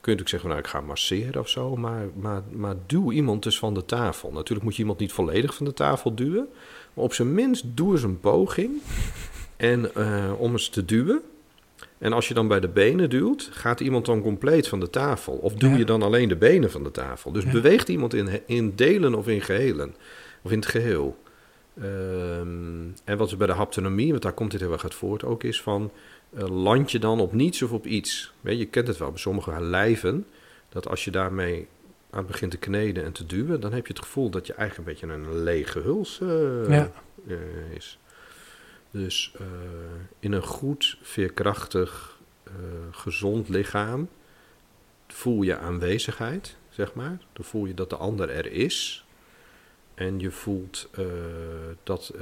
[0.00, 1.76] kun je natuurlijk zeggen, nou, ik ga masseren of zo.
[1.76, 4.30] Maar, maar, maar duw iemand dus van de tafel.
[4.32, 6.48] Natuurlijk moet je iemand niet volledig van de tafel duwen.
[6.94, 8.70] Maar op zijn minst doe eens een poging
[9.56, 11.20] en, eh, om eens te duwen.
[11.98, 15.32] En als je dan bij de benen duwt, gaat iemand dan compleet van de tafel?
[15.34, 15.76] Of duw Ja.
[15.76, 17.32] je dan alleen de benen van de tafel?
[17.32, 17.50] Dus Ja.
[17.50, 19.94] beweegt iemand in, in delen of in gehelen?
[20.42, 21.16] Of in het geheel?
[21.80, 25.24] Ehm, en wat is bij de haptonomie, want daar komt dit heel erg uit voort,
[25.24, 25.90] ook is van...
[26.34, 28.32] eh, land je dan op niets of op iets?
[28.40, 30.26] Weet je, je kent het wel bij sommige lijven,
[30.68, 31.68] dat als je daarmee
[32.10, 33.60] aan het begint te kneden en te duwen...
[33.60, 36.90] dan heb je het gevoel dat je eigenlijk een beetje een lege huls eh, Ja.
[37.28, 37.36] eh,
[37.74, 37.98] is.
[38.90, 39.32] Dus
[40.18, 42.18] in een goed, veerkrachtig,
[42.90, 44.08] gezond lichaam
[45.06, 47.18] voel je aanwezigheid, zeg maar.
[47.32, 49.04] Dan voel je dat de ander er is.
[49.94, 50.88] En je voelt
[51.82, 52.12] dat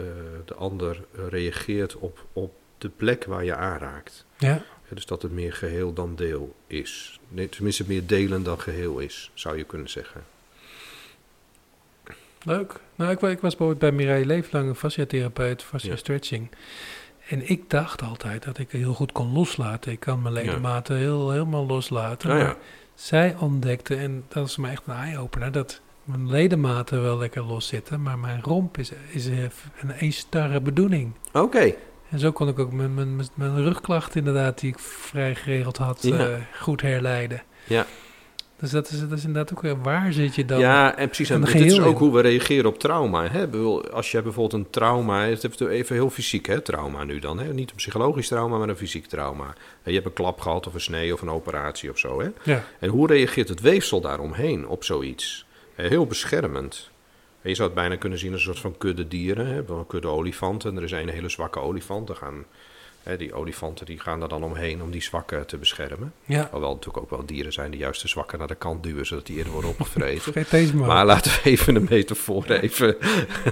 [0.44, 4.24] de ander reageert op, op de plek waar je aanraakt.
[4.38, 7.20] Ja, Ja, dus dat het meer geheel dan deel is.
[7.28, 10.24] Nee, tenminste, meer delen dan geheel is, zou je kunnen zeggen.
[12.42, 12.80] leuk.
[12.94, 15.96] Nou, ik, ik was bijvoorbeeld bij Mireille Leeflang, een fasciatherapeut, fascia Ja.
[15.96, 16.48] stretching.
[17.28, 19.92] En ik dacht altijd dat ik heel goed kon loslaten.
[19.92, 20.40] Ik kan mijn Ja.
[20.40, 22.28] ledematen heel, helemaal loslaten.
[22.28, 22.56] Nou maar ja,
[22.94, 27.66] zij ontdekte, en dat is me echt een eye-opener, dat mijn ledematen wel lekker los
[27.66, 29.38] zitten, maar mijn romp is, is eh,
[29.80, 31.12] een eenstarre bedoeling.
[31.32, 31.74] oké.
[32.10, 35.98] En zo kon ik ook mijn, mijn, mijn- rugklachten inderdaad, die ik vrij geregeld had,
[36.02, 36.18] Ja.
[36.18, 37.42] eh, goed herleiden.
[37.64, 37.86] Ja.
[38.58, 40.58] Dus dat is, dat is inderdaad ook weer, waar zit je dan?
[40.58, 41.30] Ja, en precies.
[41.30, 41.98] En dit is ook in.
[41.98, 43.26] hoe we reageren op trauma.
[43.28, 43.46] Hè?
[43.92, 47.38] Als je bijvoorbeeld een trauma, het is even heel fysiek hè, trauma nu dan.
[47.38, 47.52] Hè?
[47.52, 49.54] Niet een psychologisch trauma, maar een fysiek trauma.
[49.84, 52.20] Je hebt een klap gehad of een snee of een operatie of zo.
[52.20, 52.28] Hè?
[52.42, 55.46] Ja, En hoe reageert het weefsel daaromheen op zoiets?
[55.74, 56.90] Eh, Heel beschermend.
[57.46, 59.46] Je zou het bijna kunnen zien als een soort van kudde dieren.
[59.46, 59.56] Hè?
[59.56, 60.70] Een kudde olifanten.
[60.70, 62.08] En er is een hele zwakke olifant.
[62.08, 62.44] Er gaan,
[63.02, 66.12] hè, die olifanten die gaan er dan omheen om die zwakke te beschermen.
[66.24, 66.48] ja.
[66.50, 69.06] Hoewel natuurlijk ook wel dieren zijn die juist de zwakke naar de kant duwen...
[69.06, 70.32] zodat die eerder worden opgevreten.
[70.76, 70.86] Maar.
[70.86, 72.96] Maar laten we even een metafoor even.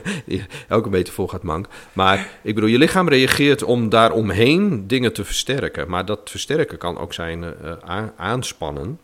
[0.68, 1.68] Elke metafoor gaat mank.
[1.92, 5.88] Maar ik bedoel, je lichaam reageert om daaromheen dingen te versterken.
[5.90, 8.98] Maar dat versterken kan ook zijn eh, aanspannen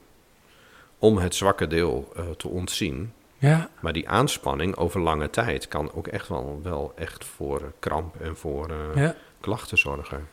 [0.99, 3.13] om het zwakke deel eh, te ontzien.
[3.41, 7.67] Ja, Maar die aanspanning over lange tijd kan ook echt wel, wel echt voor eh,
[7.79, 9.15] kramp en voor eh, ja.
[9.41, 10.29] klachten zorgen.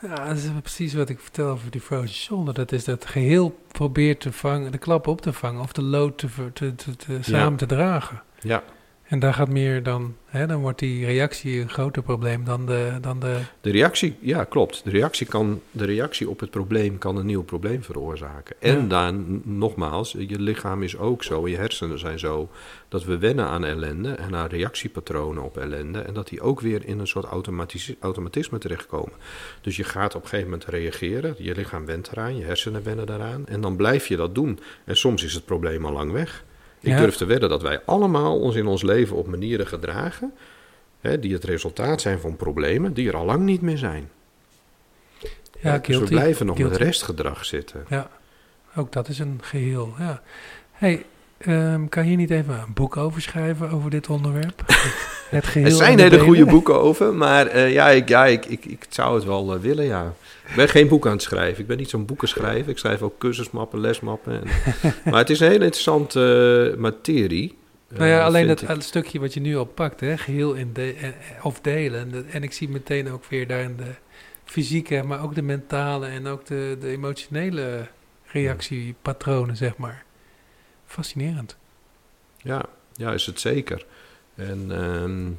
[0.00, 2.54] Ja, dat is precies wat ik vertel over die frozen shoulder.
[2.54, 6.18] Dat is dat geheel probeert te vangen, de klap op te vangen of de lood
[6.18, 8.22] te, te, te- samen te dragen.
[8.40, 8.62] Ja,
[9.06, 12.98] En daar gaat meer dan, hè, dan wordt die reactie een groter probleem dan de,
[13.00, 14.84] dan de de reactie, ja klopt.
[14.84, 18.56] De reactie, kan, de reactie op het probleem kan een nieuw probleem veroorzaken.
[18.60, 18.86] En Ja.
[18.86, 22.48] dan, nogmaals, je lichaam is ook zo, je hersenen zijn zo,
[22.88, 25.98] dat we wennen aan ellende en aan reactiepatronen op ellende.
[25.98, 27.26] En dat die ook weer in een soort
[28.00, 29.12] automatisme terechtkomen.
[29.60, 33.06] Dus je gaat op een gegeven moment reageren, je lichaam went eraan, je hersenen wennen
[33.06, 33.46] daaraan.
[33.46, 34.58] En dan blijf je dat doen.
[34.84, 36.44] En soms is het probleem al lang weg.
[36.86, 36.98] Ik Ja.
[37.00, 40.32] durf te wedden dat wij allemaal ons in ons leven op manieren gedragen.
[41.00, 44.10] Hè, die het resultaat zijn van problemen die er al lang niet meer zijn.
[45.60, 46.72] ja, dus we blijven nog Guilty.
[46.78, 47.84] met restgedrag zitten.
[47.88, 48.10] Ja,
[48.76, 49.94] ook dat is een geheel.
[49.98, 50.22] Ja.
[50.72, 51.04] Hey,
[51.38, 54.62] ehm, kan je niet even een boek over schrijven over dit onderwerp?
[55.30, 55.66] Het geheel.
[55.68, 59.14] Er zijn hele goede boeken over, maar eh, ja, ik, ja ik, ik, ik zou
[59.14, 60.12] het wel eh, willen, ja.
[60.48, 61.60] Ik ben geen boek aan het schrijven.
[61.60, 62.68] Ik ben niet zo'n boekenschrijver.
[62.70, 64.32] Ik schrijf ook cursusmappen, lesmappen.
[64.42, 64.48] En,
[65.10, 67.56] maar het is een hele interessante eh, materie.
[67.88, 68.76] Nou ja, alleen dat ik.
[68.78, 72.00] stukje wat je nu al pakt, hè, geheel in de, en- of delen.
[72.00, 73.90] En, dat- en ik zie meteen ook weer daarin de
[74.44, 77.86] fysieke, maar ook de mentale en ook de, de emotionele
[78.26, 80.04] reactiepatronen, zeg maar.
[80.96, 81.56] Fascinerend.
[82.36, 83.86] Ja, ja, is het zeker.
[84.34, 85.30] En, ehm,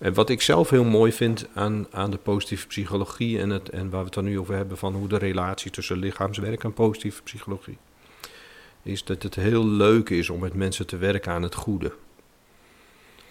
[0.00, 3.90] en wat ik zelf heel mooi vind aan, aan de positieve psychologie en, het, en
[3.90, 7.22] waar we het dan nu over hebben van hoe de relatie tussen lichaamswerk en positieve
[7.22, 7.78] psychologie,
[8.82, 11.92] is dat het heel leuk is om met mensen te werken aan het goede.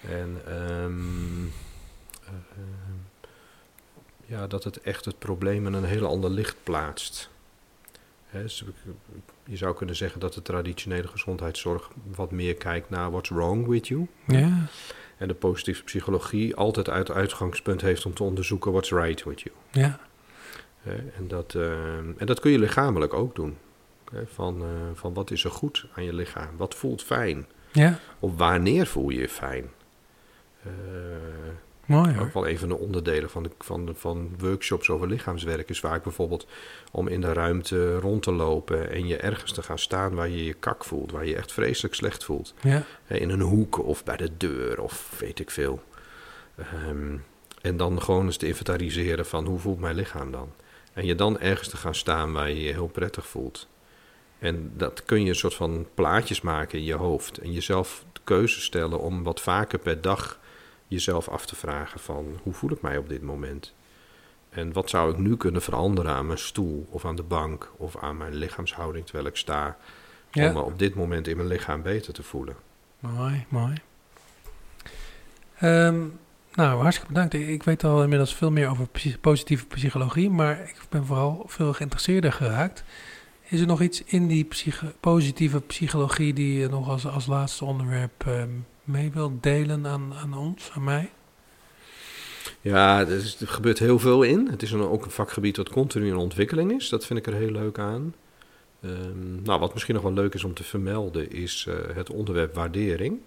[0.02, 1.46] En ehm,
[2.26, 2.34] eh,
[4.26, 7.30] ja, dat het echt het probleem in een heel ander licht plaatst.
[8.32, 8.64] Dus
[9.50, 13.88] je zou kunnen zeggen dat de traditionele gezondheidszorg wat meer kijkt naar what's wrong with
[13.88, 14.08] you.
[14.28, 14.68] Ja,
[15.18, 19.56] En de positieve psychologie altijd uit uitgangspunt heeft om te onderzoeken what's right with you.
[19.72, 20.00] ja,
[21.18, 23.58] En dat, eh, en dat kun je lichamelijk ook doen.
[24.26, 26.58] Van, eh, van wat is er goed aan je lichaam?
[26.58, 27.46] Wat voelt fijn?
[27.72, 28.00] ja.
[28.20, 29.70] Of wanneer voel je je fijn?
[31.90, 35.70] Mooi ook wel een van de onderdelen van, de, van, de, van workshops over lichaamswerk
[35.70, 36.48] is vaak bijvoorbeeld
[36.92, 40.46] om in de ruimte rond te lopen en je ergens te gaan staan waar je
[40.46, 42.54] je kak voelt, waar je je echt vreselijk slecht voelt.
[42.62, 45.84] Ja, In een hoek of bij de deur of weet ik veel.
[46.56, 47.18] Ehm,
[47.62, 50.52] en dan gewoon eens te inventariseren van hoe voelt mijn lichaam dan?
[50.94, 53.68] En je dan ergens te gaan staan waar je je heel prettig voelt.
[54.40, 57.38] En dat kun je een soort van plaatjes maken in je hoofd.
[57.38, 60.40] En jezelf de keuze stellen om wat vaker per dag
[60.90, 63.74] jezelf af te vragen van hoe voel ik mij op dit moment?
[64.50, 67.98] En wat zou ik nu kunnen veranderen aan mijn stoel of aan de bank of
[67.98, 69.78] aan mijn lichaamshouding terwijl ik sta?
[70.34, 72.56] Om me op dit moment in mijn lichaam beter te voelen.
[73.00, 73.76] Mooi, mooi.
[75.60, 76.00] Ehm,
[76.54, 77.34] nou, hartstikke bedankt.
[77.34, 78.88] Ik, weet al inmiddels veel meer over
[79.22, 82.84] positieve psychologie, maar ik ben vooral veel geïnteresseerder geraakt.
[83.42, 87.66] Is er nog iets in die psycho- positieve psychologie die je nog als, als laatste
[87.66, 88.50] onderwerp ehm,
[88.90, 91.12] mee wilt delen aan, aan ons, aan mij?
[92.62, 94.48] Ja, er, is- er gebeurt heel veel in.
[94.50, 96.90] Het is een, ook een vakgebied dat continu in ontwikkeling is.
[96.90, 98.16] Dat vind ik er heel leuk aan.
[98.82, 102.56] Ehm, nou, wat misschien nog wel leuk is om te vermelden, is eh, het onderwerp
[102.56, 103.20] waardering.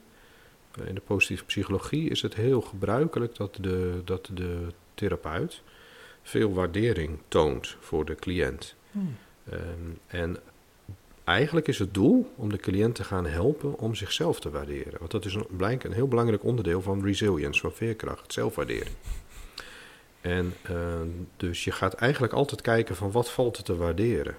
[0.80, 5.62] Eh, in de positieve psychologie is het heel gebruikelijk dat de, dat de therapeut
[6.22, 8.74] veel waardering toont voor de cliënt.
[9.50, 9.58] Ehm,
[10.06, 10.36] en
[11.24, 14.98] eigenlijk is het doel om de cliënt te gaan helpen om zichzelf te waarderen.
[14.98, 18.94] Want dat is een, blijk, een heel belangrijk onderdeel van resilience, van veerkracht, zelfwaardering.
[20.20, 24.36] En ehm, dus je gaat eigenlijk altijd kijken van wat valt er te waarderen.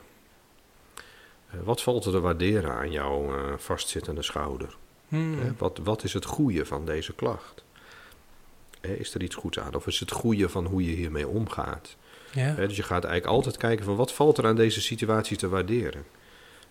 [1.50, 4.76] Eh, wat valt er te waarderen aan jouw eh, vastzittende schouder?
[5.08, 5.56] Hmm.
[5.58, 7.64] Wat, wat is het goede van deze klacht?
[8.82, 9.76] Is er iets goeds aan?
[9.76, 11.96] Of is het goede van hoe je hiermee omgaat?
[12.32, 15.38] Ja, Hè, dus je gaat eigenlijk altijd kijken van wat valt er aan deze situatie
[15.38, 16.04] te waarderen.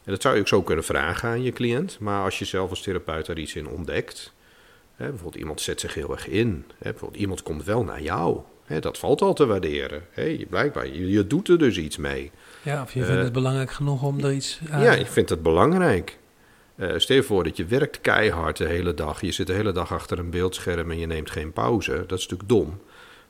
[0.05, 1.99] En dat zou je ook zo kunnen vragen aan je cliënt.
[1.99, 4.33] Maar als je zelf als therapeut daar iets in ontdekt.
[4.97, 6.65] Hè, bijvoorbeeld iemand zet zich heel erg in.
[6.79, 8.41] Hè, bijvoorbeeld iemand komt wel naar jou.
[8.65, 10.03] Hè, dat valt al te waarderen.
[10.15, 12.31] Je, blijkbaar, je, je doet er dus iets mee.
[12.63, 14.83] Ja, of je vindt Eh, het belangrijk genoeg om er iets aan...
[14.83, 16.19] Ja, ik vind het belangrijk.
[16.77, 19.21] Eh, stel je voor dat je werkt keihard de hele dag.
[19.21, 21.93] Je zit de hele dag achter een beeldscherm en je neemt geen pauze.
[22.07, 22.81] Dat is natuurlijk dom.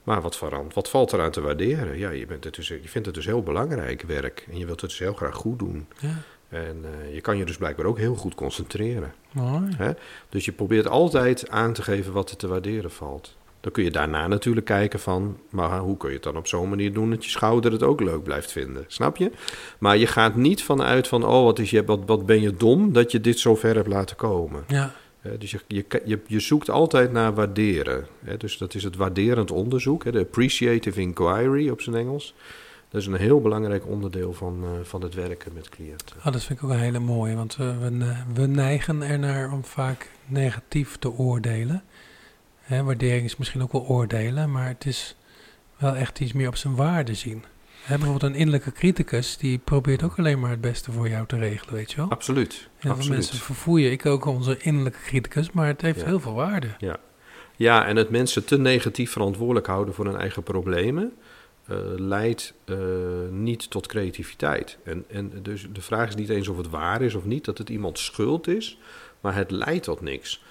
[0.03, 1.99] Maar wat, verand, wat valt eraan te waarderen?
[1.99, 4.47] Ja, je, bent het dus, je vindt het dus heel belangrijk, werk.
[4.51, 5.87] En je wilt het dus heel graag goed doen.
[6.01, 6.15] Ja,
[6.53, 9.13] En eh, je kan je dus blijkbaar ook heel goed concentreren.
[9.31, 9.69] mooi.
[9.77, 9.91] Hè?
[10.29, 13.37] Dus je probeert altijd aan te geven wat er te waarderen valt.
[13.61, 16.69] Dan kun je daarna natuurlijk kijken van, maar hoe kun je het dan op zo'n
[16.69, 19.31] manier doen dat je schouder het ook leuk blijft vinden, snap je?
[19.79, 22.93] Maar je gaat niet vanuit van, oh wat, is je, wat, wat ben je dom
[22.93, 24.65] dat je dit zo ver hebt laten komen.
[24.69, 24.95] Ja,
[25.39, 28.07] dus je, je, je, je zoekt altijd naar waarderen.
[28.39, 32.35] Dus dat is het waarderend onderzoek, de appreciative inquiry op zijn Engels.
[32.93, 36.17] Dat is een heel belangrijk onderdeel van, eh, van het werken met cliënten.
[36.19, 37.35] oh, dat vind ik ook een hele mooie.
[37.35, 41.83] Want we, we, we neigen ernaar om vaak negatief te oordelen.
[42.61, 45.17] Hè, waardering is misschien ook wel oordelen, maar het is
[45.79, 47.45] wel echt iets meer op zijn waarde zien.
[47.83, 51.39] Hè, bijvoorbeeld een innerlijke criticus, die probeert ook alleen maar het beste voor jou te
[51.39, 52.11] regelen, weet je wel?
[52.11, 52.69] Absoluut.
[52.79, 53.91] Heel veel mensen verfoeien.
[53.91, 56.07] Ik ook onze innerlijke criticus, maar het heeft Ja.
[56.07, 56.69] heel veel waarde.
[57.57, 61.13] Ja, en het mensen te negatief verantwoordelijk houden voor hun eigen problemen
[61.67, 62.77] eh, leidt eh,
[63.31, 64.79] niet tot creativiteit.
[64.83, 67.59] En, en dus de vraag is niet eens of het waar is of niet, dat
[67.59, 68.79] het iemand schuld is,
[69.21, 70.45] maar het leidt tot niks.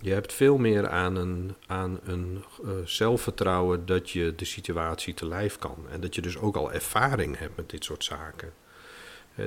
[0.00, 5.26] Je hebt veel meer aan een, aan een eh, zelfvertrouwen dat je de situatie te
[5.26, 5.76] lijf kan.
[5.90, 8.52] En dat je dus ook al ervaring hebt met dit soort zaken.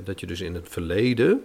[0.04, 1.44] Dat je dus in het verleden,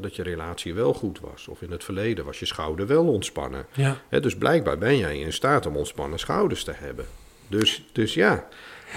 [0.00, 1.48] dat je relatie wel goed was.
[1.48, 3.66] Of in het verleden was je schouder wel ontspannen.
[3.72, 7.06] Ja, dus blijkbaar ben jij in staat om ontspannen schouders te hebben.
[7.48, 8.44] Dus, dus ja,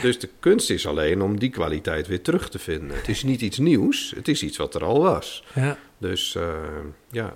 [0.02, 2.98] dus de kunst is alleen om die kwaliteit weer terug te vinden.
[2.98, 5.44] Het is niet iets nieuws, het is iets wat er al was.
[5.54, 5.78] ja.
[5.98, 6.54] Dus eh,
[7.12, 7.34] ja,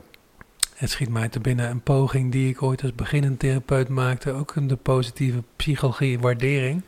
[0.76, 4.56] Het schiet mij te binnen een poging die ik ooit als beginnend therapeut maakte, ook
[4.56, 6.84] in de positieve psychologie waardering.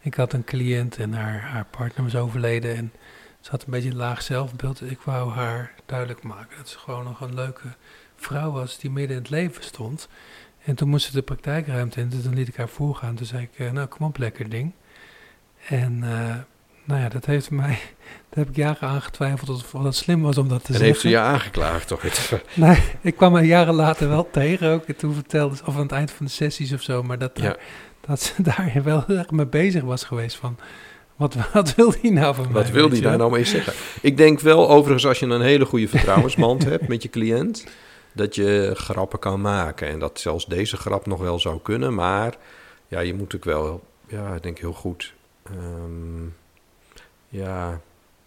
[0.00, 2.92] Ik had een cliënt en haar, haar partner was overleden en
[3.40, 4.90] ze had een beetje een laag zelfbeeld.
[4.90, 7.68] Ik wou haar duidelijk maken dat ze gewoon nog een leuke
[8.16, 10.08] vrouw was die midden in het leven stond.
[10.64, 13.14] En toen moest ze de praktijkruimte in, dus toen liet ik haar voorgaan.
[13.14, 14.72] Toen zei ik, eh, nou kom op lekker ding.
[15.68, 16.34] En eh,
[16.84, 17.78] nou ja, dat heeft mij,
[18.30, 20.86] daar heb ik jaren aan getwijfeld of, dat slim was om dat te en zeggen.
[20.86, 22.02] heeft ze je aangeklaagd toch?
[22.54, 24.84] Nee, ik kwam haar jaren later wel tegen ook.
[24.84, 27.30] En toen vertelde ze, of aan het eind van de sessies of zo, maar dat,
[27.34, 27.56] Ja.
[28.06, 30.56] dat ze daar wel erg mee bezig was geweest van,
[31.16, 32.52] wat, wat wil die nou van mij?
[32.62, 33.72] Wat wil die daar nou mee zeggen?
[34.00, 37.66] Ik denk wel overigens als je een hele goede vertrouwensband hebt met je cliënt,
[38.14, 39.88] dat je grappen kan maken.
[39.88, 42.36] En dat zelfs deze grap nog wel zou kunnen, maar
[42.88, 45.14] ja, je moet ook wel, ja, ik denk heel goed.
[45.42, 46.24] ehm,
[47.28, 47.80] ja,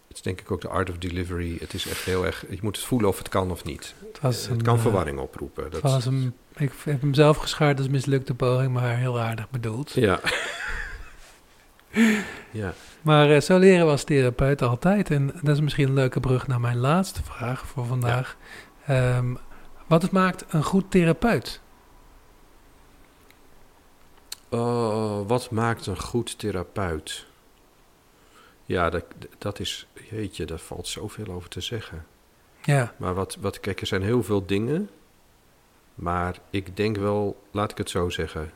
[0.08, 1.58] het is denk ik ook de art of delivery.
[1.60, 3.94] Het is echt heel erg, je moet het voelen of het kan of niet.
[4.22, 5.72] Het, kan eh, verwarring oproepen.
[5.72, 9.92] Dat, was een, ik heb hem zelf geschaard als mislukte poging, maar heel aardig bedoeld.
[9.92, 10.20] ja.
[12.52, 12.74] ja.
[13.02, 15.12] Maar eh, zo leren we als therapeut altijd.
[15.12, 18.38] En dat is misschien een leuke brug naar mijn laatste vraag voor vandaag.
[18.86, 19.36] Ehm,
[19.88, 21.62] wat maakt een goed therapeut?
[24.50, 27.26] Oh, wat maakt een goed therapeut?
[28.66, 29.06] Ja, dat,
[29.38, 32.06] dat is, jeetje, daar valt zoveel over te zeggen.
[32.64, 34.90] Ja, Maar wat, wat, kijk, er zijn heel veel dingen.
[35.96, 38.52] Maar ik denk wel, laat ik het zo zeggen.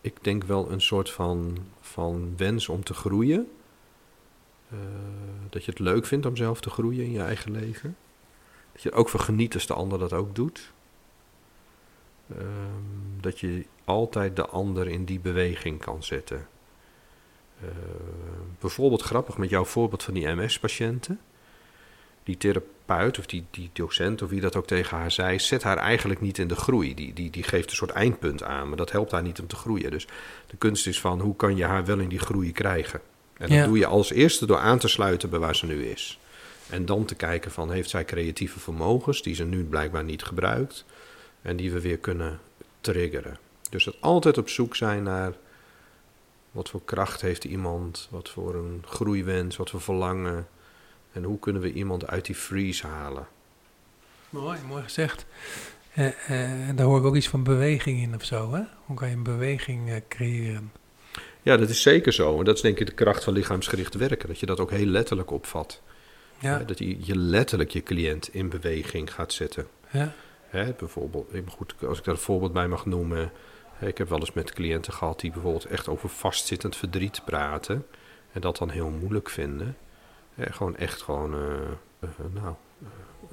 [0.00, 3.50] Ik denk wel een soort van, van wens om te groeien.
[4.70, 4.78] Eh,
[5.50, 7.96] dat je het leuk vindt om zelf te groeien in je eigen leven.
[8.78, 10.72] Dat je er ook van geniet als de ander dat ook doet.
[12.30, 16.46] Ehm, dat je altijd de ander in die beweging kan zetten.
[17.60, 17.68] Eh,
[18.60, 21.20] bijvoorbeeld grappig met jouw voorbeeld van die MS-patiënten.
[22.22, 25.76] Die therapeut of die, die docent of wie dat ook tegen haar zei, zet haar
[25.76, 26.94] eigenlijk niet in de groei.
[26.94, 29.56] Die, die, die geeft een soort eindpunt aan, maar dat helpt haar niet om te
[29.56, 29.90] groeien.
[29.90, 30.06] Dus
[30.46, 33.00] de kunst is van hoe kan je haar wel in die groei krijgen.
[33.36, 33.64] En dat Ja.
[33.64, 36.18] doe je als eerste door aan te sluiten bij waar ze nu is.
[36.70, 40.84] En dan te kijken van heeft zij creatieve vermogens die ze nu blijkbaar niet gebruikt
[41.42, 42.40] en die we weer kunnen
[42.80, 43.38] triggeren.
[43.70, 45.32] Dus dat altijd op zoek zijn naar
[46.50, 50.48] wat voor kracht heeft iemand, wat voor een groeiwens, wat voor verlangen.
[51.12, 53.26] En hoe kunnen we iemand uit die freeze halen?
[54.30, 55.26] mooi, mooi gezegd.
[55.94, 58.62] Eh, eh, en daar hoor ik ook iets van beweging in of zo, hè?
[58.84, 60.72] Hoe kan je een beweging eh, creëren?
[61.42, 62.38] Ja, dat is zeker zo.
[62.38, 64.28] En dat is denk ik de kracht van lichaamsgericht werken.
[64.28, 65.82] Dat je dat ook heel letterlijk opvat.
[66.38, 69.66] Ja, Hè, Dat je, je letterlijk je cliënt in beweging gaat zetten.
[69.90, 70.12] ja,
[70.48, 73.32] Hè, bijvoorbeeld, goed, als ik daar een voorbeeld bij mag noemen.
[73.80, 77.86] Ik heb wel eens met cliënten gehad die bijvoorbeeld echt over vastzittend verdriet praten.
[78.32, 79.76] En dat dan heel moeilijk vinden.
[80.34, 81.40] Hè, gewoon echt gewoon, eh,
[82.00, 82.54] eh, nou,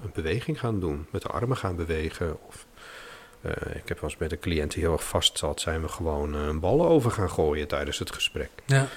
[0.03, 1.07] een beweging gaan doen.
[1.11, 2.37] Met de armen gaan bewegen.
[2.47, 2.81] Of, eh,
[3.73, 6.33] ik heb wel eens met een cliënt die heel erg vast zat, zijn we gewoon
[6.33, 8.49] een bal over gaan gooien tijdens het gesprek.
[8.65, 8.87] Ja,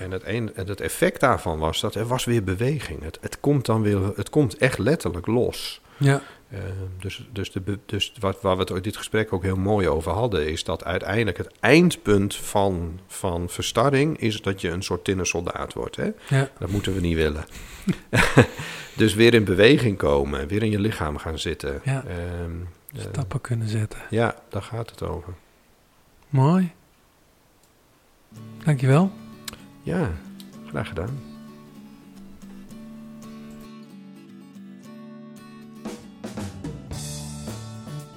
[0.00, 3.02] En het, een, en het effect daarvan was dat er was weer beweging.
[3.02, 5.80] Het, het komt dan weer, het komt echt letterlijk los.
[5.96, 6.58] ja, Uh,
[6.98, 10.48] dus dus, de, dus wat, waar we het dit gesprek ook heel mooi over hadden,
[10.48, 15.96] is dat uiteindelijk het eindpunt van, van verstarring is dat je een soort tinnersoldaat wordt.
[15.96, 16.10] Hè?
[16.28, 17.44] ja, Dat moeten we niet willen.
[18.96, 21.80] dus weer in beweging komen, weer in je lichaam gaan zitten.
[21.84, 22.04] Ja.
[22.08, 23.98] Ehm, eh, stappen kunnen zetten.
[24.10, 25.34] ja, daar gaat het over.
[26.28, 26.72] Mooi.
[28.64, 29.12] Dankjewel.
[29.82, 30.10] Ja,
[30.66, 31.18] graag gedaan.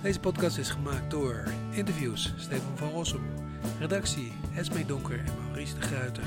[0.02, 3.22] Deze podcast is gemaakt door interviews Stefan van Rossum,
[3.80, 6.24] redactie Esmee Donker en Maurice de Gruiter.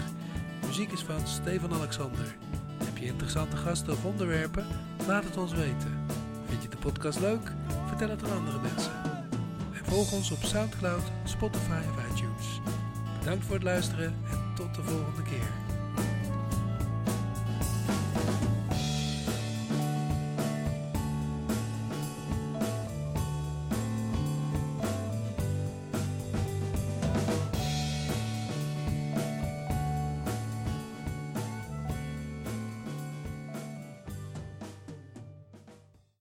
[0.67, 2.37] Muziek is van Stefan Alexander.
[2.85, 4.67] Heb je interessante gasten of onderwerpen?
[5.07, 6.05] Laat het ons weten.
[6.53, 7.53] Vind je de podcast leuk?
[7.87, 8.93] Vertel het aan andere mensen.
[9.73, 12.61] En volg ons op Soundcloud, Spotify of iTunes.
[13.19, 15.62] Bedankt voor het luisteren en tot de volgende keer.